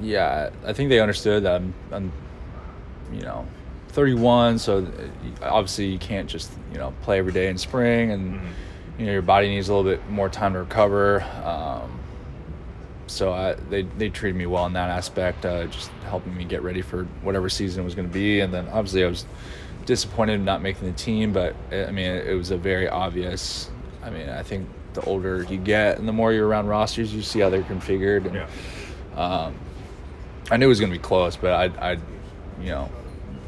yeah. 0.00 0.50
I 0.64 0.72
think 0.72 0.88
they 0.88 1.00
understood 1.00 1.42
that 1.42 1.56
I'm, 1.56 1.74
I'm 1.90 2.12
you 3.12 3.22
know 3.22 3.46
31, 3.98 4.60
so 4.60 4.78
uh, 4.78 5.44
obviously 5.44 5.86
you 5.86 5.98
can't 5.98 6.30
just 6.30 6.52
you 6.70 6.78
know 6.78 6.94
play 7.02 7.18
every 7.18 7.32
day 7.32 7.48
in 7.48 7.58
spring, 7.58 8.12
and 8.12 8.34
mm-hmm. 8.34 9.00
you 9.00 9.06
know 9.06 9.12
your 9.12 9.22
body 9.22 9.48
needs 9.48 9.68
a 9.68 9.74
little 9.74 9.90
bit 9.90 10.08
more 10.08 10.28
time 10.28 10.52
to 10.52 10.60
recover. 10.60 11.20
Um, 11.44 11.98
so 13.08 13.32
I, 13.32 13.54
they 13.54 13.82
they 13.82 14.08
treated 14.08 14.36
me 14.36 14.46
well 14.46 14.66
in 14.66 14.72
that 14.74 14.88
aspect, 14.88 15.44
uh, 15.44 15.66
just 15.66 15.90
helping 16.04 16.36
me 16.36 16.44
get 16.44 16.62
ready 16.62 16.80
for 16.80 17.06
whatever 17.22 17.48
season 17.48 17.82
was 17.82 17.96
going 17.96 18.06
to 18.06 18.14
be. 18.14 18.38
And 18.38 18.54
then 18.54 18.68
obviously 18.68 19.02
I 19.02 19.08
was 19.08 19.24
disappointed 19.84 20.34
in 20.34 20.44
not 20.44 20.62
making 20.62 20.86
the 20.86 20.96
team, 20.96 21.32
but 21.32 21.56
uh, 21.72 21.86
I 21.86 21.90
mean 21.90 22.06
it 22.06 22.34
was 22.34 22.52
a 22.52 22.56
very 22.56 22.88
obvious. 22.88 23.68
I 24.04 24.10
mean 24.10 24.28
I 24.28 24.44
think 24.44 24.68
the 24.94 25.00
older 25.06 25.42
you 25.42 25.56
get 25.56 25.98
and 25.98 26.06
the 26.06 26.12
more 26.12 26.32
you're 26.32 26.46
around 26.46 26.68
rosters, 26.68 27.12
you 27.12 27.22
see 27.22 27.40
how 27.40 27.50
they're 27.50 27.62
configured. 27.62 28.26
And, 28.26 28.34
yeah. 28.36 28.46
um, 29.16 29.56
I 30.52 30.56
knew 30.56 30.66
it 30.66 30.68
was 30.68 30.78
going 30.78 30.92
to 30.92 30.98
be 30.98 31.02
close, 31.02 31.34
but 31.34 31.52
I, 31.52 31.90
I, 31.90 31.92
you 32.60 32.68
know, 32.68 32.90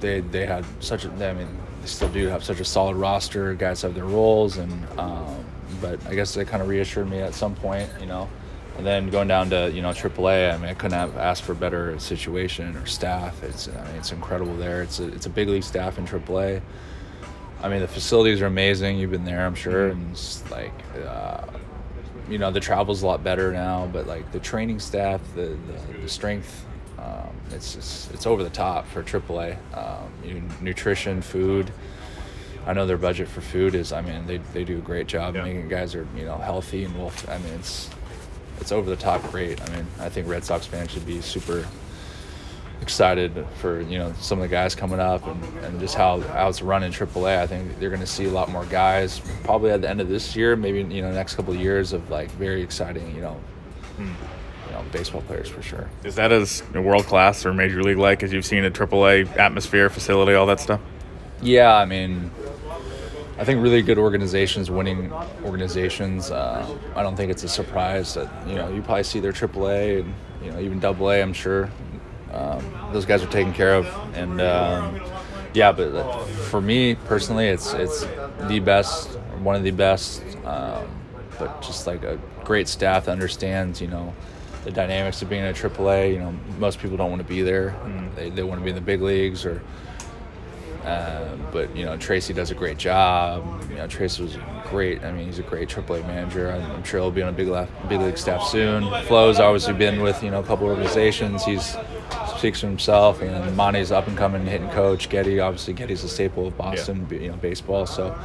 they 0.01 0.21
they 0.21 0.47
had 0.47 0.65
such 0.81 1.05
a 1.05 1.11
I 1.11 1.33
mean 1.35 1.49
they 1.81 1.87
still 1.87 2.09
do 2.09 2.27
have 2.29 2.45
such 2.45 2.61
a 2.61 2.65
solid 2.65 2.97
roster. 2.97 3.55
Guys 3.55 3.83
have 3.83 3.95
their 3.95 4.05
roles, 4.05 4.57
and 4.57 4.87
um, 4.99 5.45
but 5.81 6.05
I 6.07 6.15
guess 6.15 6.35
they 6.35 6.45
kind 6.45 6.63
of 6.63 6.69
reassured 6.69 7.09
me 7.09 7.19
at 7.21 7.35
some 7.35 7.55
point, 7.55 7.89
you 8.01 8.07
know. 8.07 8.29
And 8.77 8.87
then 8.87 9.11
going 9.11 9.29
down 9.29 9.51
to 9.51 9.71
you 9.73 9.83
know 9.83 9.91
AAA, 9.91 10.55
I 10.55 10.57
mean 10.57 10.69
I 10.69 10.75
couldn't 10.75 10.99
have 10.99 11.17
asked 11.17 11.43
for 11.43 11.53
a 11.53 11.57
better 11.57 11.99
situation 11.99 12.77
or 12.77 12.87
staff. 12.87 13.43
It's 13.43 13.69
I 13.69 13.73
mean 13.73 13.97
it's 13.97 14.13
incredible 14.13 14.57
there. 14.57 14.83
It's 14.83 15.01
a 15.01 15.09
it's 15.09 15.27
a 15.27 15.31
big 15.31 15.49
league 15.49 15.65
staff 15.65 15.99
in 15.99 16.07
AAA. 16.07 16.63
I 17.63 17.69
mean 17.69 17.81
the 17.81 17.89
facilities 17.89 18.41
are 18.41 18.47
amazing. 18.47 18.99
You've 18.99 19.11
been 19.11 19.25
there, 19.25 19.45
I'm 19.45 19.55
sure, 19.55 19.91
mm-hmm. 19.91 20.01
and 20.01 20.11
it's 20.13 20.51
like. 20.51 20.73
Uh, 21.07 21.47
you 22.29 22.39
know 22.39 22.53
the 22.53 22.61
travel's 22.61 23.03
a 23.03 23.07
lot 23.07 23.25
better 23.25 23.53
now, 23.53 23.91
but 23.93 24.07
like 24.07 24.31
the 24.31 24.39
training 24.39 24.79
staff, 24.79 25.21
the, 25.35 25.59
the, 25.67 25.99
the 26.03 26.09
strength 26.09 26.65
it's 27.53 27.75
just, 27.75 28.13
it's 28.13 28.27
over 28.27 28.43
the 28.43 28.51
top 28.51 28.87
for 28.89 29.03
AAA. 29.03 29.57
Um, 29.77 30.13
you, 30.25 30.43
nutrition, 30.61 31.23
food. 31.23 31.73
I 32.67 32.73
know 32.73 32.87
their 32.87 32.99
budget 32.99 33.29
for 33.29 33.41
food 33.41 33.75
is. 33.75 33.93
I 33.93 34.03
mean, 34.03 34.27
they, 34.27 34.39
they 34.53 34.65
do 34.65 34.79
a 34.79 34.83
great 34.83 35.07
job 35.07 35.35
yeah. 35.35 35.43
making 35.43 35.69
guys 35.69 35.95
are 35.95 36.07
you 36.17 36.25
know 36.25 36.37
healthy 36.37 36.85
and 36.85 36.97
well. 36.97 37.13
I 37.29 37.39
mean, 37.39 37.55
it's 37.55 37.91
it's 38.61 38.73
over 38.73 38.89
the 38.89 38.97
top 38.97 39.23
great. 39.31 39.61
I 39.61 39.77
mean, 39.77 39.87
I 39.99 40.09
think 40.09 40.29
Red 40.29 40.45
Sox 40.45 40.67
fans 40.67 40.91
should 40.91 41.07
be 41.07 41.21
super 41.21 41.67
excited 42.83 43.47
for 43.57 43.81
you 43.83 43.99
know 43.99 44.13
some 44.21 44.39
of 44.39 44.43
the 44.43 44.49
guys 44.49 44.75
coming 44.75 45.01
up 45.01 45.27
and, 45.27 45.43
and 45.65 45.81
just 45.81 45.95
how, 45.95 46.21
how 46.21 46.49
it's 46.49 46.63
run 46.63 46.83
in 46.83 46.93
AAA. 46.93 47.39
I 47.39 47.47
think 47.47 47.79
they're 47.79 47.91
going 47.91 48.01
to 48.01 48.07
see 48.07 48.25
a 48.25 48.31
lot 48.31 48.51
more 48.51 48.65
guys 48.67 49.21
probably 49.45 49.71
at 49.71 49.83
the 49.83 49.89
end 49.89 50.01
of 50.01 50.09
this 50.09 50.35
year, 50.37 50.57
maybe 50.57 50.83
you 50.95 51.03
know 51.03 51.11
next 51.13 51.35
couple 51.35 51.55
of 51.55 51.61
years 51.61 51.93
of 51.93 52.09
like 52.11 52.31
very 52.33 52.63
exciting 52.63 53.15
you 53.15 53.23
know. 53.23 53.41
Hmm. 53.97 54.40
Know, 54.81 54.91
baseball 54.91 55.23
players 55.23 55.49
for 55.49 55.63
sure. 55.63 55.89
Is 56.05 56.15
that 56.17 56.33
as 56.33 56.63
world 56.73 57.05
class 57.05 57.45
or 57.45 57.53
major 57.53 57.83
league 57.83 57.99
like 57.99 58.23
as 58.23 58.33
you've 58.33 58.45
seen 58.45 58.65
a 58.65 58.71
AAA 58.71 59.37
atmosphere, 59.37 59.89
facility, 59.91 60.35
all 60.35 60.47
that 60.47 60.61
stuff? 60.61 60.81
Yeah, 61.43 61.75
I 61.75 61.85
mean, 61.85 62.31
I 63.39 63.45
think 63.45 63.63
really 63.63 63.83
good 63.83 63.99
organizations, 63.99 64.71
winning 64.71 65.13
organizations. 65.45 66.31
Uh, 66.31 66.77
I 66.95 67.03
don't 67.03 67.17
think 67.17 67.31
it's 67.31 67.43
a 67.45 67.49
surprise 67.49 68.15
that 68.15 68.31
you 68.47 68.55
know 68.55 68.69
you 68.69 68.83
probably 68.83 69.05
see 69.05 69.21
their 69.21 69.33
AAA 69.33 70.01
and 70.01 70.15
you 70.45 70.51
know 70.51 70.61
even 70.61 70.85
AA. 70.85 71.23
I'm 71.23 71.33
sure 71.33 71.71
um, 72.33 72.91
those 72.93 73.07
guys 73.07 73.23
are 73.23 73.31
taken 73.31 73.53
care 73.53 73.75
of, 73.75 73.87
and 74.15 74.41
um, 74.41 75.01
yeah. 75.55 75.73
But 75.73 76.25
for 76.51 76.61
me 76.61 76.95
personally, 76.95 77.49
it's 77.49 77.73
it's 77.73 78.07
the 78.49 78.61
best, 78.61 79.09
one 79.39 79.57
of 79.57 79.63
the 79.63 79.71
best. 79.71 80.23
Um, 80.45 80.87
but 81.39 81.63
just 81.63 81.87
like 81.87 82.03
a 82.03 82.19
great 82.45 82.69
staff 82.69 83.07
that 83.07 83.13
understands, 83.13 83.81
you 83.81 83.87
know, 83.87 84.15
the 84.65 84.71
dynamics 84.71 85.23
of 85.23 85.29
being 85.29 85.45
a 85.45 85.53
AAA. 85.53 86.13
You 86.13 86.19
know, 86.19 86.35
most 86.59 86.79
people 86.79 86.97
don't 86.97 87.11
want 87.11 87.23
to 87.23 87.29
be 87.29 87.43
there; 87.43 87.71
mm. 87.85 88.15
they 88.15 88.31
they 88.31 88.43
want 88.43 88.61
to 88.61 88.65
be 88.65 88.71
in 88.71 88.77
the 88.77 88.83
big 88.83 89.03
leagues 89.03 89.45
or. 89.45 89.63
Uh, 90.85 91.37
but 91.53 91.77
you 91.77 91.85
know 91.85 91.95
Tracy 91.99 92.33
does 92.33 92.51
a 92.51 92.55
great 92.55 92.79
job. 92.79 93.45
You 93.69 93.77
know 93.77 93.87
Tracy 93.87 94.23
was 94.23 94.39
great. 94.65 95.05
I 95.05 95.13
mean 95.13 95.27
he's 95.27 95.39
a 95.39 95.43
great 95.43 95.69
AAA 95.69 96.07
manager. 96.07 96.51
I'm, 96.51 96.63
I'm 96.71 96.83
sure 96.85 97.01
he'll 97.01 97.11
be 97.11 97.21
on 97.21 97.29
a 97.29 97.33
big 97.33 97.49
big 97.87 98.01
league 98.01 98.17
staff 98.17 98.43
soon. 98.45 98.85
Flo's 99.05 99.39
obviously 99.39 99.75
been 99.75 100.01
with 100.01 100.23
you 100.23 100.31
know 100.31 100.41
a 100.41 100.43
couple 100.43 100.67
organizations. 100.67 101.45
He's 101.45 101.77
speaks 102.41 102.61
for 102.61 102.67
himself. 102.69 103.21
And 103.21 103.57
Monty's 103.57 103.93
up 103.93 104.09
and 104.09 104.17
coming 104.17 104.47
hitting 104.47 104.71
coach. 104.71 105.09
Getty, 105.09 105.41
obviously, 105.41 105.75
Getty's 105.75 106.03
a 106.03 106.09
staple 106.09 106.47
of 106.49 106.57
Boston, 106.57 107.07
yeah. 107.11 107.19
you 107.19 107.29
know, 107.29 107.37
baseball. 107.37 107.87
So 107.87 108.19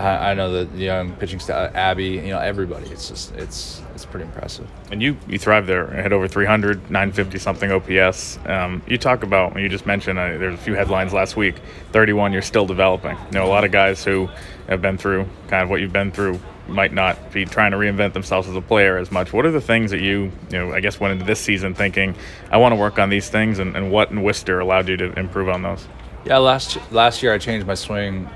I, 0.00 0.30
I 0.30 0.34
know 0.34 0.64
the 0.64 0.78
young 0.78 1.12
pitching 1.16 1.40
staff, 1.40 1.74
Abby, 1.74 2.06
you 2.06 2.28
know, 2.28 2.38
everybody. 2.38 2.88
It's 2.90 3.08
just 3.08 3.34
it's 3.34 3.82
it's 3.94 4.04
pretty 4.04 4.24
impressive. 4.24 4.66
And 4.90 5.02
you 5.02 5.16
you 5.28 5.38
thrive 5.38 5.66
there. 5.66 5.86
Had 5.86 6.12
over 6.12 6.26
300, 6.26 6.90
950 6.90 7.38
something 7.38 7.70
OPS. 7.70 8.38
Um, 8.46 8.82
you 8.86 8.98
talk 8.98 9.22
about 9.22 9.58
you 9.60 9.68
just 9.68 9.86
mentioned 9.86 10.18
uh, 10.18 10.38
there's 10.38 10.54
a 10.54 10.62
few 10.62 10.74
headlines 10.74 11.12
last 11.12 11.36
week. 11.36 11.56
31, 11.92 12.32
you're 12.32 12.42
still 12.42 12.66
developing. 12.66 13.16
You 13.26 13.32
know, 13.38 13.44
a 13.44 13.48
lot 13.48 13.64
of 13.64 13.72
guys 13.72 14.02
who 14.02 14.28
have 14.68 14.80
been 14.80 14.96
through 14.96 15.26
kind 15.48 15.62
of 15.62 15.70
what 15.70 15.80
you've 15.80 15.92
been 15.92 16.12
through 16.12 16.40
might 16.68 16.92
not 16.92 17.32
be 17.32 17.44
trying 17.44 17.72
to 17.72 17.76
reinvent 17.76 18.12
themselves 18.12 18.48
as 18.48 18.56
a 18.56 18.60
player 18.60 18.96
as 18.96 19.10
much. 19.10 19.32
What 19.32 19.44
are 19.44 19.50
the 19.50 19.60
things 19.60 19.90
that 19.90 20.00
you, 20.00 20.30
you 20.50 20.58
know, 20.58 20.72
I 20.72 20.80
guess 20.80 21.00
went 21.00 21.12
into 21.12 21.24
this 21.24 21.40
season 21.40 21.74
thinking, 21.74 22.14
I 22.50 22.58
want 22.58 22.72
to 22.72 22.76
work 22.76 22.98
on 22.98 23.10
these 23.10 23.28
things, 23.28 23.58
and, 23.58 23.76
and 23.76 23.90
what 23.90 24.10
in 24.10 24.22
Worcester 24.22 24.60
allowed 24.60 24.88
you 24.88 24.96
to 24.98 25.18
improve 25.18 25.48
on 25.48 25.62
those? 25.62 25.86
Yeah, 26.24 26.38
last 26.38 26.78
last 26.92 27.22
year 27.22 27.32
I 27.32 27.38
changed 27.38 27.66
my 27.66 27.74
swing. 27.74 28.28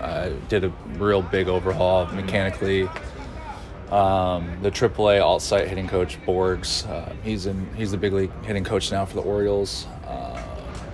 I 0.00 0.30
did 0.48 0.64
a 0.64 0.72
real 0.96 1.22
big 1.22 1.48
overhaul 1.48 2.06
mechanically. 2.06 2.88
Um, 3.90 4.56
the 4.62 4.70
AAA 4.70 5.22
alt 5.22 5.42
site 5.42 5.68
hitting 5.68 5.88
coach 5.88 6.20
Borgs, 6.24 6.88
uh, 6.88 7.12
he's 7.24 7.46
in 7.46 7.72
he's 7.74 7.90
the 7.90 7.96
big 7.96 8.12
league 8.12 8.44
hitting 8.44 8.64
coach 8.64 8.92
now 8.92 9.04
for 9.04 9.14
the 9.14 9.22
Orioles. 9.22 9.86
Uh, 10.06 10.40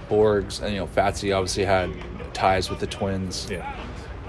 Borgs 0.08 0.62
and 0.62 0.72
you 0.72 0.80
know 0.80 0.86
Fatse 0.86 1.34
obviously 1.34 1.64
had 1.64 1.90
ties 2.32 2.70
with 2.70 2.80
the 2.80 2.86
Twins. 2.86 3.48
Yeah. 3.50 3.76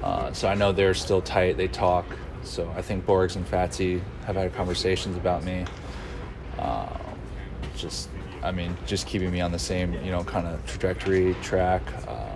Uh, 0.04 0.32
so 0.32 0.48
I 0.48 0.56
know 0.56 0.72
they're 0.72 0.94
still 0.94 1.22
tight. 1.22 1.58
They 1.58 1.68
talk. 1.68 2.06
So 2.44 2.72
I 2.76 2.82
think 2.82 3.06
Borgs 3.06 3.36
and 3.36 3.46
Fatse 3.46 4.02
have 4.26 4.36
had 4.36 4.54
conversations 4.54 5.18
about 5.18 5.44
me. 5.44 5.66
Uh, 6.58 6.88
just, 7.76 8.10
I 8.44 8.52
mean, 8.52 8.76
just 8.86 9.06
keeping 9.06 9.32
me 9.32 9.42
on 9.42 9.52
the 9.52 9.60
same, 9.60 9.94
you 9.94 10.12
know, 10.12 10.24
kind 10.24 10.48
of 10.48 10.66
trajectory 10.66 11.36
track. 11.42 11.82
Um, 12.08 12.27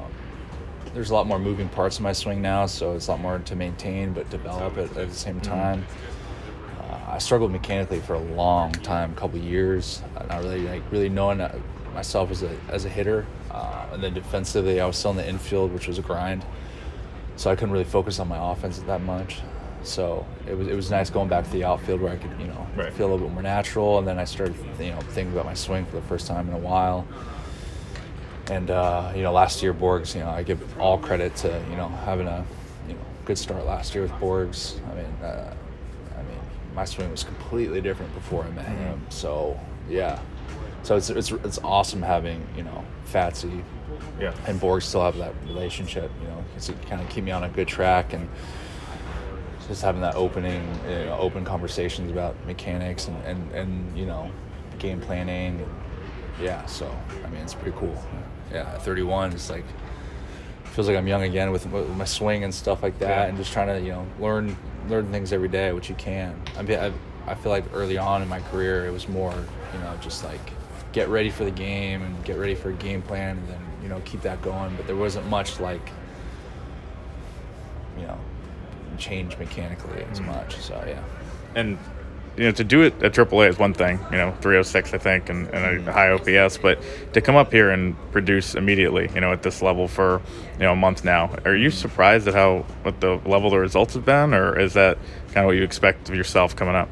there's 0.93 1.09
a 1.09 1.13
lot 1.13 1.27
more 1.27 1.39
moving 1.39 1.69
parts 1.69 1.97
in 1.97 2.03
my 2.03 2.13
swing 2.13 2.41
now, 2.41 2.65
so 2.65 2.93
it's 2.95 3.07
a 3.07 3.11
lot 3.11 3.19
more 3.19 3.39
to 3.39 3.55
maintain 3.55 4.13
but 4.13 4.29
develop 4.29 4.77
it 4.77 4.95
at 4.97 5.09
the 5.09 5.15
same 5.15 5.39
mm-hmm. 5.39 5.51
time. 5.51 5.85
Uh, 6.79 7.13
I 7.13 7.17
struggled 7.17 7.51
mechanically 7.51 7.99
for 7.99 8.13
a 8.15 8.19
long 8.19 8.71
time, 8.71 9.11
a 9.11 9.15
couple 9.15 9.39
years, 9.39 10.01
not 10.27 10.43
really 10.43 10.67
like 10.67 10.83
really 10.91 11.09
knowing 11.09 11.39
myself 11.93 12.31
as 12.31 12.43
a 12.43 12.55
as 12.69 12.85
a 12.85 12.89
hitter. 12.89 13.25
Uh, 13.49 13.87
and 13.91 14.01
then 14.03 14.13
defensively, 14.13 14.79
I 14.79 14.85
was 14.85 14.97
still 14.97 15.11
in 15.11 15.17
the 15.17 15.27
infield, 15.27 15.73
which 15.73 15.87
was 15.87 15.97
a 15.97 16.01
grind 16.01 16.45
so 17.41 17.49
I 17.49 17.55
couldn't 17.55 17.71
really 17.71 17.85
focus 17.85 18.19
on 18.19 18.27
my 18.27 18.51
offense 18.51 18.77
that 18.79 19.01
much. 19.01 19.41
So 19.83 20.27
it 20.47 20.55
was 20.55 20.67
it 20.67 20.75
was 20.75 20.91
nice 20.91 21.09
going 21.09 21.27
back 21.27 21.43
to 21.43 21.49
the 21.49 21.63
outfield 21.63 22.01
where 22.01 22.11
I 22.11 22.15
could 22.15 22.39
you 22.39 22.45
know 22.45 22.67
right. 22.75 22.93
feel 22.93 23.07
a 23.07 23.11
little 23.11 23.27
bit 23.27 23.33
more 23.33 23.41
natural, 23.41 23.97
and 23.97 24.07
then 24.07 24.19
I 24.19 24.25
started 24.25 24.55
you 24.79 24.91
know 24.91 24.99
thinking 25.09 25.33
about 25.33 25.45
my 25.45 25.55
swing 25.55 25.85
for 25.85 25.95
the 25.95 26.03
first 26.03 26.27
time 26.27 26.47
in 26.47 26.53
a 26.53 26.59
while. 26.59 27.07
And 28.51 28.69
uh, 28.69 29.13
you 29.15 29.23
know, 29.23 29.31
last 29.31 29.63
year 29.63 29.73
Borgs, 29.73 30.13
you 30.13 30.19
know, 30.19 30.29
I 30.29 30.43
give 30.43 30.77
all 30.77 30.97
credit 30.97 31.33
to 31.37 31.63
you 31.69 31.77
know 31.77 31.87
having 31.87 32.27
a 32.27 32.45
you 32.85 32.95
know 32.95 32.99
good 33.23 33.37
start 33.37 33.65
last 33.65 33.95
year 33.95 34.03
with 34.03 34.11
Borgs. 34.13 34.75
I 34.89 34.95
mean, 34.95 35.05
uh, 35.23 35.55
I 36.17 36.23
mean, 36.23 36.39
my 36.75 36.83
swing 36.83 37.09
was 37.09 37.23
completely 37.23 37.79
different 37.79 38.13
before 38.13 38.43
I 38.43 38.49
met 38.49 38.65
mm-hmm. 38.65 38.83
him. 38.83 39.05
So 39.07 39.57
yeah, 39.89 40.19
so 40.83 40.97
it's 40.97 41.09
it's 41.09 41.31
it's 41.31 41.59
awesome 41.59 42.01
having 42.01 42.45
you 42.57 42.63
know 42.63 42.83
Fatse, 43.05 43.63
yeah, 44.19 44.33
and 44.47 44.59
Borg 44.59 44.81
still 44.81 45.01
have 45.01 45.17
that 45.17 45.33
relationship. 45.45 46.11
You 46.21 46.27
know, 46.27 46.43
to 46.59 46.73
kind 46.89 47.01
of 47.01 47.07
keep 47.07 47.23
me 47.23 47.31
on 47.31 47.45
a 47.45 47.49
good 47.49 47.69
track 47.69 48.11
and 48.11 48.27
just 49.65 49.81
having 49.81 50.01
that 50.01 50.15
opening, 50.15 50.67
you 50.89 51.05
know, 51.05 51.17
open 51.17 51.45
conversations 51.45 52.11
about 52.11 52.35
mechanics 52.45 53.07
and, 53.07 53.23
and, 53.23 53.51
and 53.53 53.97
you 53.97 54.05
know, 54.05 54.29
game 54.77 54.99
planning. 54.99 55.61
And, 55.61 55.69
yeah, 56.41 56.65
so 56.65 56.93
I 57.23 57.29
mean, 57.29 57.41
it's 57.41 57.53
pretty 57.53 57.77
cool. 57.77 57.95
Yeah, 58.51 58.77
31, 58.79 59.33
it's 59.33 59.49
like 59.49 59.65
feels 60.71 60.87
like 60.87 60.97
I'm 60.97 61.07
young 61.07 61.23
again 61.23 61.51
with, 61.51 61.65
with 61.67 61.89
my 61.97 62.05
swing 62.05 62.43
and 62.43 62.53
stuff 62.53 62.81
like 62.81 62.97
that, 62.99 63.09
yeah. 63.09 63.25
and 63.25 63.37
just 63.37 63.51
trying 63.51 63.67
to 63.67 63.79
you 63.81 63.91
know 63.91 64.05
learn 64.19 64.55
learn 64.87 65.11
things 65.11 65.33
every 65.33 65.49
day, 65.49 65.71
which 65.73 65.89
you 65.89 65.95
can. 65.95 66.41
I 66.57 66.61
mean, 66.61 66.79
I, 66.79 66.91
I 67.27 67.35
feel 67.35 67.51
like 67.51 67.65
early 67.73 67.97
on 67.97 68.21
in 68.21 68.27
my 68.27 68.39
career, 68.39 68.85
it 68.85 68.91
was 68.91 69.07
more 69.07 69.33
you 69.73 69.79
know 69.79 69.97
just 70.01 70.23
like 70.23 70.39
get 70.91 71.07
ready 71.09 71.29
for 71.29 71.45
the 71.45 71.51
game 71.51 72.01
and 72.01 72.23
get 72.25 72.37
ready 72.37 72.55
for 72.55 72.69
a 72.69 72.73
game 72.73 73.01
plan, 73.01 73.37
and 73.37 73.47
then 73.49 73.61
you 73.83 73.89
know 73.89 74.01
keep 74.05 74.21
that 74.21 74.41
going. 74.41 74.75
But 74.75 74.87
there 74.87 74.95
wasn't 74.95 75.27
much 75.27 75.59
like 75.59 75.91
you 77.97 78.03
know 78.03 78.17
change 78.97 79.37
mechanically 79.37 80.03
as 80.03 80.19
mm-hmm. 80.19 80.31
much. 80.31 80.57
So 80.57 80.83
yeah. 80.87 81.03
And 81.53 81.77
you 82.37 82.45
know, 82.45 82.51
to 82.51 82.63
do 82.63 82.81
it 82.81 83.03
at 83.03 83.13
AAA 83.13 83.49
is 83.49 83.59
one 83.59 83.73
thing, 83.73 83.99
you 84.11 84.17
know, 84.17 84.31
306, 84.41 84.93
I 84.93 84.97
think, 84.97 85.29
and, 85.29 85.47
and 85.49 85.87
a 85.87 85.91
high 85.91 86.11
OPS, 86.11 86.57
but 86.57 86.81
to 87.13 87.21
come 87.21 87.35
up 87.35 87.51
here 87.51 87.69
and 87.71 87.95
produce 88.11 88.55
immediately, 88.55 89.09
you 89.13 89.21
know, 89.21 89.33
at 89.33 89.43
this 89.43 89.61
level 89.61 89.87
for, 89.87 90.21
you 90.53 90.61
know, 90.61 90.71
a 90.71 90.75
month 90.75 91.03
now, 91.03 91.35
are 91.45 91.55
you 91.55 91.69
surprised 91.69 92.27
at 92.27 92.33
how, 92.33 92.59
what 92.83 93.01
the 93.01 93.19
level 93.25 93.49
the 93.49 93.59
results 93.59 93.93
have 93.95 94.05
been, 94.05 94.33
or 94.33 94.57
is 94.57 94.73
that 94.73 94.97
kind 95.27 95.39
of 95.39 95.45
what 95.47 95.57
you 95.57 95.63
expect 95.63 96.09
of 96.09 96.15
yourself 96.15 96.55
coming 96.55 96.75
up? 96.75 96.89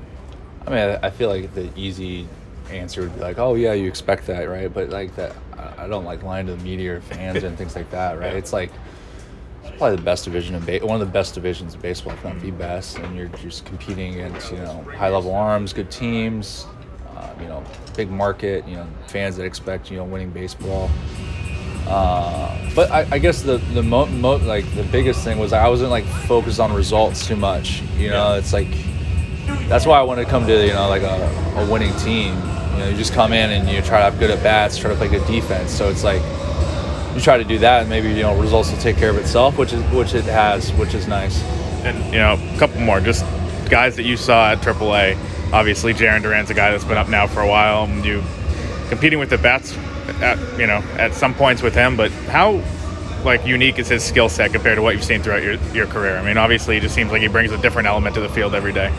I 0.67 0.69
mean, 0.71 0.99
I 1.01 1.09
feel 1.09 1.29
like 1.29 1.53
the 1.53 1.69
easy 1.75 2.27
answer 2.69 3.01
would 3.01 3.15
be 3.15 3.21
like, 3.21 3.39
oh, 3.39 3.55
yeah, 3.55 3.73
you 3.73 3.87
expect 3.87 4.27
that, 4.27 4.43
right? 4.49 4.71
But 4.71 4.89
like 4.89 5.15
that, 5.15 5.35
I 5.77 5.87
don't 5.87 6.05
like 6.05 6.21
lying 6.21 6.47
to 6.47 6.55
the 6.55 6.63
media 6.63 6.97
or 6.97 7.01
fans 7.01 7.43
and 7.43 7.57
things 7.57 7.75
like 7.75 7.89
that, 7.91 8.19
right? 8.19 8.35
It's 8.35 8.53
like, 8.53 8.71
probably 9.79 9.95
the 9.95 10.03
best 10.03 10.25
division 10.25 10.55
in 10.55 10.65
ba- 10.65 10.85
one 10.85 10.99
of 11.01 11.07
the 11.07 11.11
best 11.11 11.33
divisions 11.33 11.73
in 11.73 11.79
baseball, 11.79 12.13
if 12.13 12.23
not 12.23 12.39
the 12.41 12.51
best. 12.51 12.99
And 12.99 13.17
you're 13.17 13.29
just 13.29 13.65
competing 13.65 14.13
against 14.13 14.51
you 14.51 14.57
know 14.57 14.83
high 14.95 15.09
level 15.09 15.33
arms, 15.33 15.73
good 15.73 15.89
teams, 15.89 16.67
uh, 17.15 17.33
you 17.39 17.47
know, 17.47 17.63
big 17.95 18.11
market, 18.11 18.67
you 18.67 18.75
know, 18.75 18.85
fans 19.07 19.37
that 19.37 19.45
expect 19.45 19.89
you 19.89 19.97
know 19.97 20.03
winning 20.03 20.29
baseball. 20.31 20.91
Uh, 21.87 22.71
but 22.75 22.91
I, 22.91 23.07
I, 23.09 23.17
guess 23.19 23.41
the 23.41 23.57
the 23.73 23.81
mo-, 23.81 24.05
mo, 24.05 24.35
like 24.35 24.65
the 24.75 24.83
biggest 24.83 25.23
thing 25.23 25.39
was 25.39 25.53
I 25.53 25.67
wasn't 25.69 25.89
like 25.89 26.05
focused 26.05 26.59
on 26.59 26.73
results 26.73 27.25
too 27.25 27.37
much. 27.37 27.81
You 27.97 28.09
know, 28.09 28.35
it's 28.35 28.53
like 28.53 28.69
that's 29.69 29.85
why 29.85 29.97
I 29.97 30.03
wanted 30.03 30.25
to 30.25 30.29
come 30.29 30.45
to 30.45 30.67
you 30.67 30.73
know 30.73 30.89
like 30.89 31.03
a, 31.03 31.55
a 31.55 31.71
winning 31.71 31.95
team. 31.95 32.35
You 32.73 32.79
know, 32.79 32.89
you 32.89 32.97
just 32.97 33.13
come 33.13 33.31
in 33.31 33.49
and 33.49 33.67
you 33.67 33.81
try 33.81 33.99
to 33.99 34.03
have 34.03 34.19
good 34.19 34.29
at 34.29 34.43
bats, 34.43 34.77
try 34.77 34.89
to 34.89 34.95
play 34.97 35.07
good 35.07 35.25
defense. 35.25 35.71
So 35.71 35.89
it's 35.89 36.03
like 36.03 36.21
you 37.15 37.21
try 37.21 37.37
to 37.37 37.43
do 37.43 37.57
that, 37.59 37.81
and 37.81 37.89
maybe 37.89 38.09
you 38.09 38.21
know 38.21 38.39
results 38.39 38.71
will 38.71 38.79
take 38.79 38.97
care 38.97 39.09
of 39.09 39.17
itself, 39.17 39.57
which 39.57 39.73
is 39.73 39.83
which 39.91 40.13
it 40.13 40.25
has, 40.25 40.71
which 40.73 40.93
is 40.93 41.07
nice. 41.07 41.41
And 41.83 41.97
you 42.13 42.19
know, 42.19 42.37
a 42.55 42.59
couple 42.59 42.81
more, 42.81 42.99
just 42.99 43.25
guys 43.69 43.95
that 43.95 44.03
you 44.03 44.17
saw 44.17 44.51
at 44.51 44.59
AAA. 44.59 45.17
Obviously, 45.53 45.93
Jarren 45.93 46.21
Duran's 46.21 46.49
a 46.49 46.53
guy 46.53 46.71
that's 46.71 46.83
been 46.83 46.97
up 46.97 47.09
now 47.09 47.27
for 47.27 47.41
a 47.41 47.47
while. 47.47 47.85
And 47.85 48.03
you 48.03 48.23
competing 48.89 49.19
with 49.19 49.29
the 49.29 49.37
bats, 49.37 49.75
at, 50.21 50.37
you 50.59 50.67
know, 50.67 50.83
at 50.97 51.13
some 51.13 51.33
points 51.33 51.61
with 51.61 51.73
him. 51.73 51.95
But 51.95 52.11
how 52.11 52.61
like 53.23 53.45
unique 53.45 53.79
is 53.79 53.87
his 53.87 54.03
skill 54.03 54.29
set 54.29 54.51
compared 54.51 54.77
to 54.77 54.81
what 54.81 54.95
you've 54.95 55.03
seen 55.03 55.21
throughout 55.21 55.43
your, 55.43 55.55
your 55.73 55.87
career? 55.87 56.17
I 56.17 56.23
mean, 56.23 56.37
obviously, 56.37 56.77
it 56.77 56.81
just 56.81 56.95
seems 56.95 57.11
like 57.11 57.21
he 57.21 57.27
brings 57.27 57.51
a 57.51 57.57
different 57.57 57.87
element 57.87 58.15
to 58.15 58.21
the 58.21 58.29
field 58.29 58.53
every 58.53 58.73
day. 58.73 58.93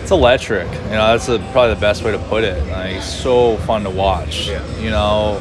It's 0.00 0.10
electric. 0.10 0.66
You 0.66 0.90
know, 0.90 1.16
that's 1.16 1.28
a, 1.28 1.38
probably 1.52 1.74
the 1.74 1.80
best 1.80 2.02
way 2.02 2.12
to 2.12 2.18
put 2.18 2.44
it. 2.44 2.66
Like, 2.68 2.96
he's 2.96 3.04
so 3.04 3.56
fun 3.58 3.84
to 3.84 3.90
watch. 3.90 4.48
Yeah. 4.48 4.78
You 4.78 4.90
know, 4.90 5.40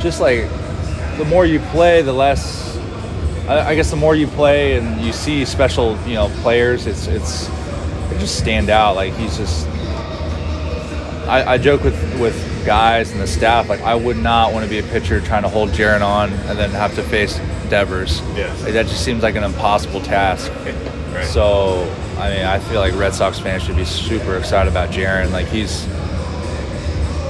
just 0.00 0.20
like 0.20 0.48
the 1.16 1.24
more 1.24 1.46
you 1.46 1.60
play, 1.60 2.02
the 2.02 2.12
less. 2.12 2.76
I, 3.48 3.70
I 3.70 3.74
guess 3.74 3.90
the 3.90 3.96
more 3.96 4.14
you 4.14 4.26
play 4.26 4.76
and 4.76 5.00
you 5.00 5.12
see 5.12 5.44
special, 5.44 5.98
you 6.06 6.14
know, 6.14 6.28
players, 6.42 6.86
it's 6.86 7.06
it's 7.06 7.48
they 8.08 8.18
just 8.18 8.38
stand 8.38 8.70
out. 8.70 8.96
Like 8.96 9.12
he's 9.14 9.36
just 9.36 9.66
I, 11.26 11.54
I 11.54 11.58
joke 11.58 11.82
with 11.82 12.20
with 12.20 12.34
guys 12.66 13.12
and 13.12 13.20
the 13.20 13.26
staff 13.26 13.68
like 13.68 13.80
I 13.82 13.94
would 13.94 14.16
not 14.16 14.52
want 14.52 14.64
to 14.64 14.70
be 14.70 14.78
a 14.78 14.82
pitcher 14.82 15.20
trying 15.20 15.42
to 15.42 15.48
hold 15.48 15.70
Jarren 15.70 16.00
on 16.00 16.32
and 16.32 16.58
then 16.58 16.70
have 16.70 16.94
to 16.94 17.02
face 17.02 17.38
Devers. 17.68 18.20
Yes. 18.34 18.62
Like, 18.62 18.72
that 18.74 18.86
just 18.86 19.04
seems 19.04 19.22
like 19.22 19.36
an 19.36 19.44
impossible 19.44 20.00
task. 20.00 20.52
Right. 21.12 21.24
So 21.26 21.82
I 22.18 22.30
mean, 22.30 22.44
I 22.44 22.58
feel 22.58 22.80
like 22.80 22.94
Red 22.94 23.14
Sox 23.14 23.38
fans 23.38 23.62
should 23.62 23.76
be 23.76 23.84
super 23.84 24.36
excited 24.36 24.70
about 24.70 24.90
Jarren. 24.90 25.30
Like 25.32 25.46
he's 25.46 25.86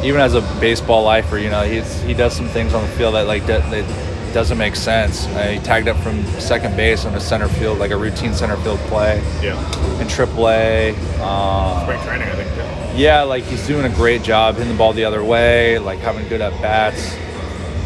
even 0.05 0.21
as 0.21 0.35
a 0.35 0.43
baseball 0.61 1.03
lifer, 1.03 1.39
you 1.39 1.51
know, 1.51 1.63
he's 1.63 2.01
he 2.03 2.15
does 2.15 2.35
some 2.35 2.49
things 2.49 2.75
on 2.75 2.83
the 2.83 2.89
field 2.97 3.15
that 3.15 3.27
like 3.27 3.47
that, 3.47 3.69
that 3.71 4.35
doesn't 4.35 4.59
make 4.59 4.77
sense. 4.77 5.27
Uh, 5.29 5.45
he 5.45 5.59
tagged 5.61 5.89
up 5.89 5.97
from 5.99 6.23
second 6.41 6.77
base 6.77 7.05
on 7.05 7.15
a 7.15 7.21
center 7.21 7.49
field, 7.49 7.79
like 7.79 7.93
a 7.93 7.97
routine 7.97 8.35
center 8.35 8.57
field 8.59 8.79
play 8.81 9.23
yeah. 9.41 9.57
in 10.01 10.07
AAA. 10.07 10.91
Um, 11.21 11.83
Spring 11.85 12.03
training, 12.03 12.29
I 12.29 12.35
think. 12.35 12.51
Too. 12.51 13.01
yeah, 13.01 13.23
like 13.23 13.45
he's 13.45 13.67
doing 13.67 13.91
a 13.91 13.95
great 13.95 14.23
job 14.23 14.57
hitting 14.57 14.73
the 14.73 14.79
ball 14.79 14.93
the 14.93 15.05
other 15.05 15.25
way, 15.25 15.79
like 15.79 16.01
having 16.01 16.29
good 16.29 16.41
at 16.41 16.53
bats. 16.61 17.15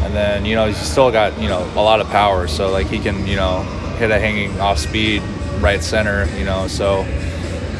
And 0.01 0.13
then, 0.13 0.45
you 0.45 0.55
know, 0.55 0.65
he's 0.65 0.77
still 0.77 1.11
got, 1.11 1.39
you 1.39 1.49
know, 1.49 1.59
a 1.75 1.83
lot 1.83 1.99
of 1.99 2.07
power. 2.07 2.47
So, 2.47 2.71
like, 2.71 2.87
he 2.87 2.99
can, 2.99 3.27
you 3.27 3.35
know, 3.35 3.61
hit 3.99 4.11
a 4.11 4.19
hanging 4.19 4.57
off 4.59 4.79
speed 4.79 5.21
right 5.59 5.83
center, 5.83 6.25
you 6.37 6.45
know. 6.45 6.67
So, 6.67 7.03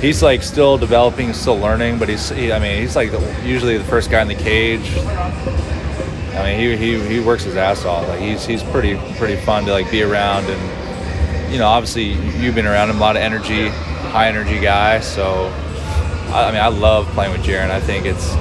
he's 0.01 0.23
like 0.23 0.43
still 0.43 0.77
developing, 0.77 1.33
still 1.33 1.57
learning, 1.57 1.99
but 1.99 2.09
he's, 2.09 2.29
he, 2.29 2.51
I 2.51 2.59
mean, 2.59 2.81
he's 2.81 2.95
like 2.95 3.11
the, 3.11 3.19
usually 3.43 3.77
the 3.77 3.83
first 3.83 4.09
guy 4.09 4.21
in 4.21 4.27
the 4.27 4.35
cage. 4.35 4.97
I 6.35 6.43
mean, 6.43 6.59
he, 6.59 6.77
he, 6.77 7.15
he 7.15 7.19
works 7.19 7.43
his 7.43 7.55
ass 7.57 7.85
off. 7.85 8.07
Like, 8.07 8.21
he's, 8.21 8.45
he's 8.45 8.63
pretty, 8.63 8.97
pretty 9.17 9.35
fun 9.35 9.65
to, 9.65 9.71
like, 9.71 9.91
be 9.91 10.03
around. 10.03 10.45
And, 10.45 11.51
you 11.51 11.59
know, 11.59 11.67
obviously, 11.67 12.13
you've 12.39 12.55
been 12.55 12.67
around 12.67 12.89
him, 12.89 12.97
a 12.97 12.99
lot 12.99 13.17
of 13.17 13.21
energy, 13.21 13.67
high 13.67 14.29
energy 14.29 14.59
guy. 14.59 15.01
So, 15.01 15.51
I, 16.31 16.45
I 16.45 16.51
mean, 16.51 16.61
I 16.61 16.67
love 16.67 17.07
playing 17.07 17.33
with 17.33 17.41
Jarren. 17.41 17.71
I 17.71 17.81
think 17.81 18.05
it's, 18.05 18.33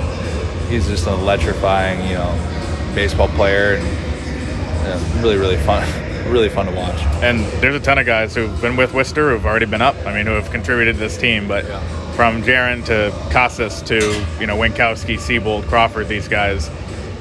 he's 0.69 0.87
just 0.87 1.07
an 1.07 1.15
electrifying, 1.15 2.09
you 2.09 2.15
know, 2.15 2.93
baseball 2.95 3.29
player 3.29 3.77
and 3.77 5.23
really, 5.23 5.37
really 5.37 5.57
fun, 5.57 5.83
really 6.29 6.49
fun 6.49 6.67
to 6.67 6.73
watch. 6.73 7.01
And 7.23 7.41
there's 7.63 7.75
a 7.75 7.81
ton 7.81 7.99
of 7.99 8.07
guys 8.07 8.35
who've 8.35 8.61
been 8.61 8.77
with 8.77 8.93
Worcester 8.95 9.31
who've 9.31 9.47
already 9.47 9.67
been 9.67 9.83
up. 9.83 9.97
I 10.07 10.15
mean, 10.15 10.27
who 10.27 10.33
have 10.33 10.51
contributed 10.51 10.95
to 10.97 11.01
this 11.01 11.17
team. 11.17 11.49
But 11.49 11.65
Yeah. 11.67 11.81
from 12.15 12.43
Jarren 12.43 12.85
to 12.87 13.13
Casas 13.31 13.81
to 13.83 13.97
you 14.41 14.47
know 14.47 14.57
Winckowski, 14.57 15.17
Seabold, 15.19 15.67
Crawford, 15.69 16.09
these 16.09 16.29
guys, 16.29 16.71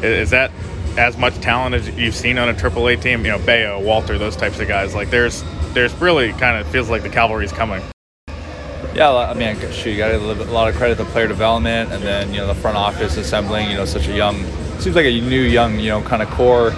is 0.02 0.30
that 0.32 0.52
as 0.98 1.18
much 1.18 1.36
talent 1.42 1.76
as 1.76 1.90
you've 1.90 2.16
seen 2.16 2.38
on 2.38 2.50
a 2.50 2.54
AAA 2.54 2.96
team? 3.02 3.24
You 3.26 3.32
know, 3.34 3.40
Bello, 3.40 3.80
Walter, 3.80 4.18
those 4.18 4.36
types 4.36 4.60
of 4.60 4.68
guys. 4.68 4.96
Like 4.96 5.10
there's 5.10 5.44
there's 5.74 5.94
really 6.02 6.32
kind 6.34 6.58
of 6.60 6.68
feels 6.68 6.90
like 6.90 7.04
the 7.04 7.10
cavalry's 7.10 7.52
coming. 7.52 7.82
Yeah, 8.96 9.14
I 9.14 9.36
mean, 9.36 9.56
shoot, 9.72 9.92
you 9.92 9.98
got 9.98 10.08
to 10.12 10.18
give 10.18 10.40
a 10.50 10.52
lot 10.52 10.70
of 10.70 10.76
credit 10.76 10.98
to 10.98 11.06
player 11.06 11.28
development, 11.28 11.92
and 11.94 12.02
then 12.02 12.34
you 12.34 12.40
know 12.40 12.48
the 12.48 12.56
front 12.56 12.78
office 12.78 13.16
assembling. 13.18 13.70
You 13.70 13.78
know, 13.78 13.86
such 13.86 14.08
a 14.08 14.12
young, 14.16 14.44
seems 14.80 14.96
like 14.96 15.06
a 15.06 15.22
new 15.22 15.42
young, 15.42 15.80
you 15.80 15.90
know, 15.90 16.02
kind 16.02 16.24
of 16.24 16.30
core. 16.32 16.74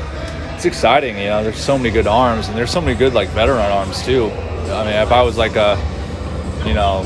It's 0.60 0.66
exciting, 0.66 1.18
you 1.18 1.28
know. 1.28 1.42
There's 1.42 1.58
so 1.58 1.78
many 1.78 1.90
good 1.90 2.06
arms, 2.06 2.50
and 2.50 2.58
there's 2.58 2.70
so 2.70 2.82
many 2.82 2.94
good 2.94 3.14
like 3.14 3.30
veteran 3.30 3.72
arms 3.72 4.04
too. 4.04 4.26
I 4.26 4.84
mean, 4.84 4.94
if 4.94 5.10
I 5.10 5.22
was 5.22 5.38
like 5.38 5.56
a, 5.56 5.78
you 6.68 6.74
know, 6.74 7.04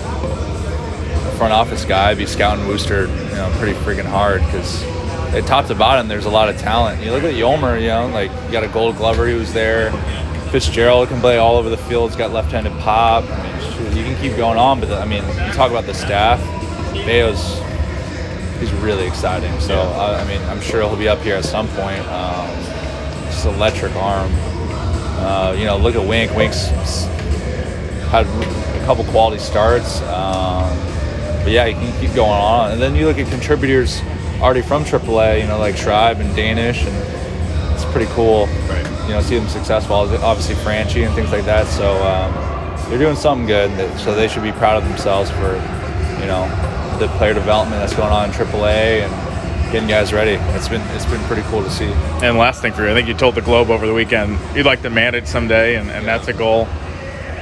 front 1.37 1.53
office 1.53 1.85
guy, 1.85 2.09
I'd 2.09 2.17
be 2.17 2.25
scouting 2.25 2.67
Worcester, 2.67 3.01
you 3.01 3.35
know, 3.35 3.53
pretty 3.59 3.77
freaking 3.81 4.09
hard 4.09 4.41
because 4.41 4.81
top 5.45 5.67
to 5.67 5.75
bottom, 5.75 6.07
there's 6.07 6.25
a 6.25 6.31
lot 6.31 6.49
of 6.49 6.57
talent. 6.57 7.03
You 7.03 7.11
look 7.11 7.21
at 7.21 7.35
Yolmer, 7.35 7.79
you 7.79 7.89
know, 7.89 8.07
like 8.07 8.31
you 8.47 8.51
got 8.51 8.63
a 8.63 8.67
Gold 8.69 8.97
Glover 8.97 9.27
who 9.27 9.37
was 9.37 9.53
there. 9.53 9.91
Fitzgerald 10.49 11.09
can 11.09 11.19
play 11.19 11.37
all 11.37 11.55
over 11.55 11.69
the 11.69 11.77
field. 11.77 12.09
He's 12.09 12.17
got 12.17 12.31
left-handed 12.31 12.73
pop. 12.79 13.23
I 13.23 13.83
mean, 13.83 13.97
you 13.97 14.03
can 14.03 14.19
keep 14.19 14.35
going 14.35 14.57
on, 14.57 14.79
but 14.79 14.89
the, 14.89 14.97
I 14.97 15.05
mean, 15.05 15.21
you 15.23 15.53
talk 15.53 15.69
about 15.69 15.85
the 15.85 15.93
staff. 15.93 16.39
Bello's 17.05 17.59
he's 18.59 18.73
really 18.81 19.05
exciting. 19.05 19.59
So 19.59 19.79
I, 19.79 20.21
I 20.21 20.27
mean, 20.27 20.41
I'm 20.49 20.59
sure 20.59 20.81
he'll 20.81 20.97
be 20.97 21.07
up 21.07 21.19
here 21.19 21.35
at 21.35 21.45
some 21.45 21.67
point. 21.67 22.03
Um, 22.07 22.72
electric 23.45 23.93
arm. 23.95 24.31
Uh, 25.19 25.55
you 25.57 25.65
know, 25.65 25.77
look 25.77 25.95
at 25.95 26.05
Wink. 26.07 26.35
Wink's 26.35 26.67
had 28.09 28.25
a 28.27 28.85
couple 28.85 29.03
quality 29.05 29.39
starts. 29.39 30.01
Um, 30.01 30.69
but 31.43 31.51
yeah, 31.51 31.65
you 31.65 31.75
can 31.75 31.99
keep 32.01 32.13
going 32.15 32.29
on. 32.31 32.71
And 32.71 32.81
then 32.81 32.95
you 32.95 33.05
look 33.05 33.17
at 33.17 33.29
contributors 33.29 34.01
already 34.39 34.61
from 34.61 34.83
AAA. 34.83 35.41
You 35.41 35.47
know, 35.47 35.57
like 35.59 35.75
Schreiber 35.77 36.21
and 36.21 36.35
Danish, 36.35 36.83
and 36.85 37.73
it's 37.73 37.85
pretty 37.85 38.11
cool. 38.13 38.47
Right. 38.67 38.85
You 39.07 39.09
know, 39.15 39.21
see 39.21 39.37
them 39.37 39.47
successful. 39.47 39.95
Obviously, 39.95 40.55
Franchy 40.55 41.05
and 41.05 41.13
things 41.15 41.31
like 41.31 41.45
that. 41.45 41.67
So 41.67 41.93
um, 42.03 42.89
they're 42.89 42.99
doing 42.99 43.15
something 43.15 43.45
good. 43.47 43.71
that- 43.71 43.99
So 43.99 44.13
they 44.15 44.27
should 44.27 44.43
be 44.43 44.51
proud 44.53 44.81
of 44.81 44.87
themselves 44.87 45.29
for, 45.31 45.53
you 46.19 46.27
know, 46.27 46.47
the 46.99 47.07
player 47.17 47.33
development 47.33 47.81
that's 47.81 47.95
going 47.95 48.11
on 48.11 48.25
in 48.29 48.31
AAA 48.35 49.03
and 49.03 49.11
getting 49.73 49.89
guys 49.89 50.13
ready. 50.13 50.33
It's 50.55 50.67
been 50.67 50.81
it's 50.91 51.07
been 51.07 51.19
pretty 51.21 51.41
cool 51.47 51.63
to 51.63 51.69
see. 51.71 51.91
And 52.23 52.37
last 52.37 52.61
thing 52.61 52.73
for 52.73 52.83
you, 52.83 52.91
I 52.91 52.93
think 52.93 53.07
you 53.07 53.15
told 53.15 53.33
the 53.33 53.41
Globe 53.41 53.71
over 53.71 53.87
the 53.87 53.93
weekend 53.93 54.37
you'd 54.55 54.67
like 54.67 54.83
to 54.83 54.91
manage 54.91 55.25
someday, 55.25 55.77
and, 55.77 55.89
and 55.89 56.05
that's 56.05 56.27
a 56.27 56.33
goal. 56.33 56.65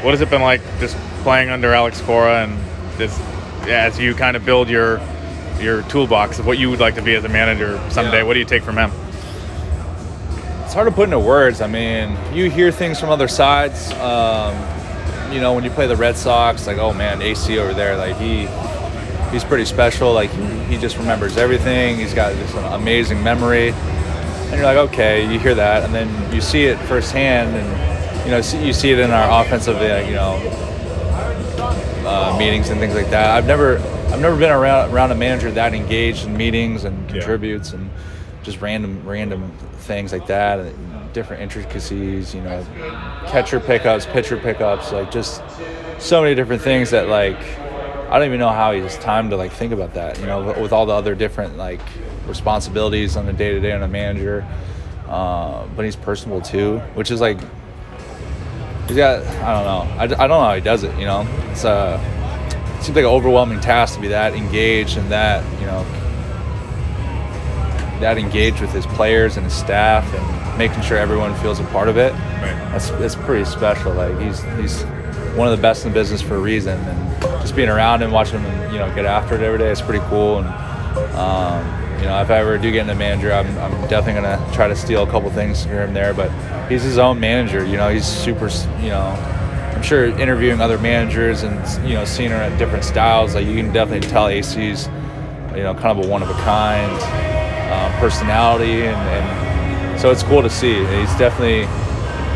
What 0.03 0.11
has 0.11 0.21
it 0.21 0.29
been 0.29 0.41
like 0.41 0.61
just 0.79 0.95
playing 1.23 1.49
under 1.49 1.73
Alex 1.73 1.99
Cora 1.99 2.45
and 2.45 2.57
this 2.97 3.19
as 3.67 3.99
you 3.99 4.15
kind 4.15 4.37
of 4.37 4.45
build 4.45 4.69
your 4.69 5.01
your 5.59 5.81
toolbox 5.83 6.39
of 6.39 6.47
what 6.47 6.57
you 6.57 6.69
would 6.69 6.79
like 6.79 6.95
to 6.95 7.01
be 7.01 7.15
as 7.15 7.25
a 7.25 7.29
manager 7.29 7.77
someday? 7.89 8.19
Yeah. 8.19 8.23
What 8.23 8.35
do 8.35 8.39
you 8.39 8.45
take 8.45 8.63
from 8.63 8.77
him? 8.77 8.91
It's 10.63 10.73
hard 10.73 10.87
to 10.87 10.95
put 10.95 11.03
into 11.03 11.19
words. 11.19 11.59
I 11.59 11.67
mean, 11.67 12.17
you 12.33 12.49
hear 12.49 12.71
things 12.71 12.97
from 12.97 13.09
other 13.09 13.27
sides. 13.27 13.91
Um, 13.91 14.55
you 15.33 15.41
know, 15.41 15.53
when 15.53 15.65
you 15.65 15.69
play 15.69 15.85
the 15.85 15.97
Red 15.97 16.15
Sox, 16.15 16.65
like, 16.65 16.77
oh 16.77 16.93
man, 16.93 17.21
AC 17.21 17.59
over 17.59 17.73
there, 17.73 17.97
like 17.97 18.15
he 18.15 18.47
he's 19.31 19.43
pretty 19.43 19.65
special. 19.65 20.13
Like 20.13 20.29
he, 20.67 20.77
just 20.77 20.97
remembers 20.97 21.37
everything. 21.37 21.97
He's 21.97 22.13
got 22.13 22.33
this 22.33 22.53
amazing 22.55 23.21
memory. 23.23 23.69
And 23.71 24.55
you're 24.55 24.63
like, 24.65 24.77
okay, 24.89 25.31
you 25.31 25.39
hear 25.39 25.55
that, 25.55 25.83
and 25.83 25.93
then 25.93 26.33
you 26.33 26.41
see 26.41 26.65
it 26.65 26.77
firsthand, 26.79 27.55
and 27.55 28.25
you 28.25 28.31
know, 28.31 28.65
you 28.65 28.73
see 28.73 28.91
it 28.91 28.99
in 28.99 29.11
our 29.11 29.41
offensive, 29.41 29.77
uh, 29.77 30.03
you 30.05 30.13
know, 30.13 30.37
uh, 32.05 32.35
meetings 32.37 32.69
and 32.69 32.79
things 32.79 32.95
like 32.95 33.09
that. 33.11 33.29
I've 33.31 33.45
never, 33.47 33.77
I've 34.11 34.19
never 34.19 34.35
been 34.37 34.51
around 34.51 34.91
around 34.93 35.11
a 35.11 35.15
manager 35.15 35.51
that 35.51 35.73
engaged 35.73 36.25
in 36.25 36.35
meetings 36.35 36.83
and 36.83 37.05
Yeah. 37.07 37.13
contributes 37.19 37.71
and 37.73 37.89
just 38.43 38.59
random, 38.61 39.01
random 39.05 39.51
things 39.81 40.11
like 40.11 40.27
that, 40.27 40.59
and 40.59 41.13
different 41.13 41.41
intricacies. 41.41 42.33
You 42.35 42.41
know, 42.41 42.65
catcher 43.27 43.59
pickups, 43.59 44.05
pitcher 44.05 44.37
pickups, 44.37 44.91
like 44.91 45.11
just 45.11 45.41
so 45.99 46.21
many 46.21 46.35
different 46.35 46.61
things 46.61 46.89
that 46.89 47.07
like 47.07 47.39
I 48.11 48.19
don't 48.19 48.27
even 48.27 48.39
know 48.39 48.49
how 48.49 48.73
he 48.73 48.81
has 48.81 48.97
time 48.97 49.29
to 49.29 49.37
like 49.37 49.53
think 49.53 49.71
about 49.71 49.93
that. 49.93 50.19
You 50.19 50.25
know, 50.25 50.53
with 50.61 50.73
all 50.73 50.85
the 50.85 50.93
other 50.93 51.15
different 51.15 51.55
like 51.55 51.79
responsibilities 52.27 53.15
on 53.15 53.27
a 53.29 53.33
day 53.33 53.53
to 53.53 53.59
day 53.61 53.71
on 53.71 53.81
a 53.83 53.87
manager. 53.87 54.45
Uh, 55.07 55.65
but 55.75 55.85
he's 55.85 55.95
personable 55.95 56.41
too, 56.41 56.79
which 56.93 57.09
is 57.09 57.21
like 57.21 57.39
he's 58.87 58.97
got 58.97 59.25
I 59.25 59.53
don't 59.53 59.65
know 59.65 59.95
I, 59.97 60.03
I 60.03 60.27
don't 60.27 60.29
know 60.29 60.41
how 60.41 60.55
he 60.55 60.61
does 60.61 60.83
it. 60.83 60.93
You 60.99 61.05
know, 61.05 61.25
it's 61.51 61.63
uh 61.63 61.99
it 62.79 62.83
seems 62.83 62.95
like 62.95 63.05
an 63.05 63.11
overwhelming 63.11 63.61
task 63.61 63.95
to 63.95 64.01
be 64.01 64.09
that 64.09 64.33
engaged 64.33 64.97
and 64.97 65.09
that 65.09 65.43
you 65.61 65.65
know 65.65 65.83
that 68.01 68.17
engaged 68.17 68.59
with 68.59 68.71
his 68.71 68.85
players 68.87 69.37
and 69.37 69.45
his 69.45 69.53
staff 69.53 70.11
and 70.13 70.57
making 70.57 70.81
sure 70.81 70.97
everyone 70.97 71.33
feels 71.35 71.59
a 71.59 71.63
part 71.65 71.87
of 71.87 71.97
it. 71.97 72.11
Right. 72.11 72.55
That's 72.71 72.89
that's 72.91 73.15
pretty 73.15 73.45
special. 73.45 73.93
Like 73.93 74.19
he's 74.19 74.43
he's 74.55 74.83
one 75.37 75.47
of 75.47 75.57
the 75.57 75.61
best 75.61 75.85
in 75.85 75.91
the 75.91 75.93
business 75.93 76.21
for 76.21 76.35
a 76.35 76.39
reason, 76.39 76.77
and 76.79 77.23
just 77.41 77.55
being 77.55 77.69
around 77.69 78.01
him, 78.01 78.11
watching 78.11 78.39
him, 78.39 78.73
you 78.73 78.79
know, 78.79 78.93
get 78.95 79.05
after 79.05 79.35
it 79.35 79.41
every 79.41 79.59
day 79.59 79.71
is 79.71 79.81
pretty 79.81 80.03
cool. 80.07 80.39
And 80.39 80.47
um, 81.15 81.81
you 81.99 82.07
know, 82.07 82.21
if 82.21 82.29
I 82.31 82.39
ever 82.39 82.57
do 82.57 82.71
get 82.71 82.81
into 82.81 82.95
manager, 82.95 83.31
I'm, 83.31 83.47
I'm 83.59 83.87
definitely 83.87 84.21
gonna 84.21 84.53
try 84.53 84.67
to 84.67 84.75
steal 84.75 85.03
a 85.03 85.11
couple 85.11 85.29
things 85.29 85.63
here 85.63 85.81
and 85.81 85.95
there. 85.95 86.13
But 86.13 86.31
he's 86.69 86.83
his 86.83 86.97
own 86.97 87.19
manager. 87.19 87.65
You 87.65 87.77
know, 87.77 87.89
he's 87.89 88.05
super. 88.05 88.49
You 88.81 88.89
know, 88.89 89.07
I'm 89.75 89.83
sure 89.83 90.05
interviewing 90.05 90.61
other 90.61 90.77
managers 90.77 91.43
and 91.43 91.87
you 91.87 91.95
know 91.95 92.05
seeing 92.05 92.31
her 92.31 92.37
at 92.37 92.57
different 92.57 92.83
styles, 92.83 93.35
like 93.35 93.45
you 93.45 93.55
can 93.55 93.71
definitely 93.73 94.07
tell 94.09 94.27
AC's 94.27 94.87
you 95.55 95.63
know 95.63 95.73
kind 95.73 95.97
of 95.97 96.05
a 96.05 96.07
one 96.07 96.23
of 96.23 96.29
a 96.29 96.33
kind 96.41 96.91
um, 97.71 97.91
personality, 97.99 98.83
and, 98.83 98.95
and 98.95 99.99
so 99.99 100.11
it's 100.11 100.23
cool 100.23 100.41
to 100.41 100.49
see. 100.49 100.75
He's 100.75 101.15
definitely, 101.17 101.65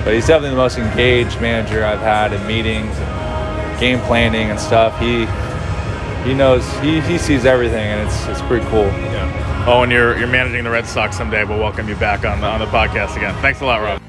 but 0.03 0.13
he's 0.13 0.27
definitely 0.27 0.51
the 0.51 0.55
most 0.55 0.77
engaged 0.77 1.41
manager 1.41 1.83
I've 1.83 1.99
had 1.99 2.33
in 2.33 2.45
meetings, 2.47 2.95
and 2.97 3.14
game 3.79 3.99
planning 4.01 4.49
and 4.49 4.59
stuff. 4.59 4.97
He 4.99 5.25
he 6.27 6.33
knows 6.33 6.67
he, 6.79 7.01
he 7.01 7.17
sees 7.17 7.45
everything, 7.45 7.85
and 7.85 8.07
it's 8.07 8.25
it's 8.27 8.41
pretty 8.47 8.65
cool. 8.67 8.85
Yeah. 8.85 9.65
Oh, 9.67 9.83
and 9.83 9.91
you're 9.91 10.17
you're 10.17 10.27
managing 10.27 10.63
the 10.63 10.69
Red 10.69 10.85
Sox 10.87 11.17
someday. 11.17 11.43
We'll 11.43 11.59
welcome 11.59 11.87
you 11.87 11.95
back 11.95 12.25
on 12.25 12.41
the 12.41 12.47
on 12.47 12.59
the 12.59 12.67
podcast 12.67 13.15
again. 13.17 13.33
Thanks 13.41 13.61
a 13.61 13.65
lot, 13.65 13.81
Rob. 13.81 14.04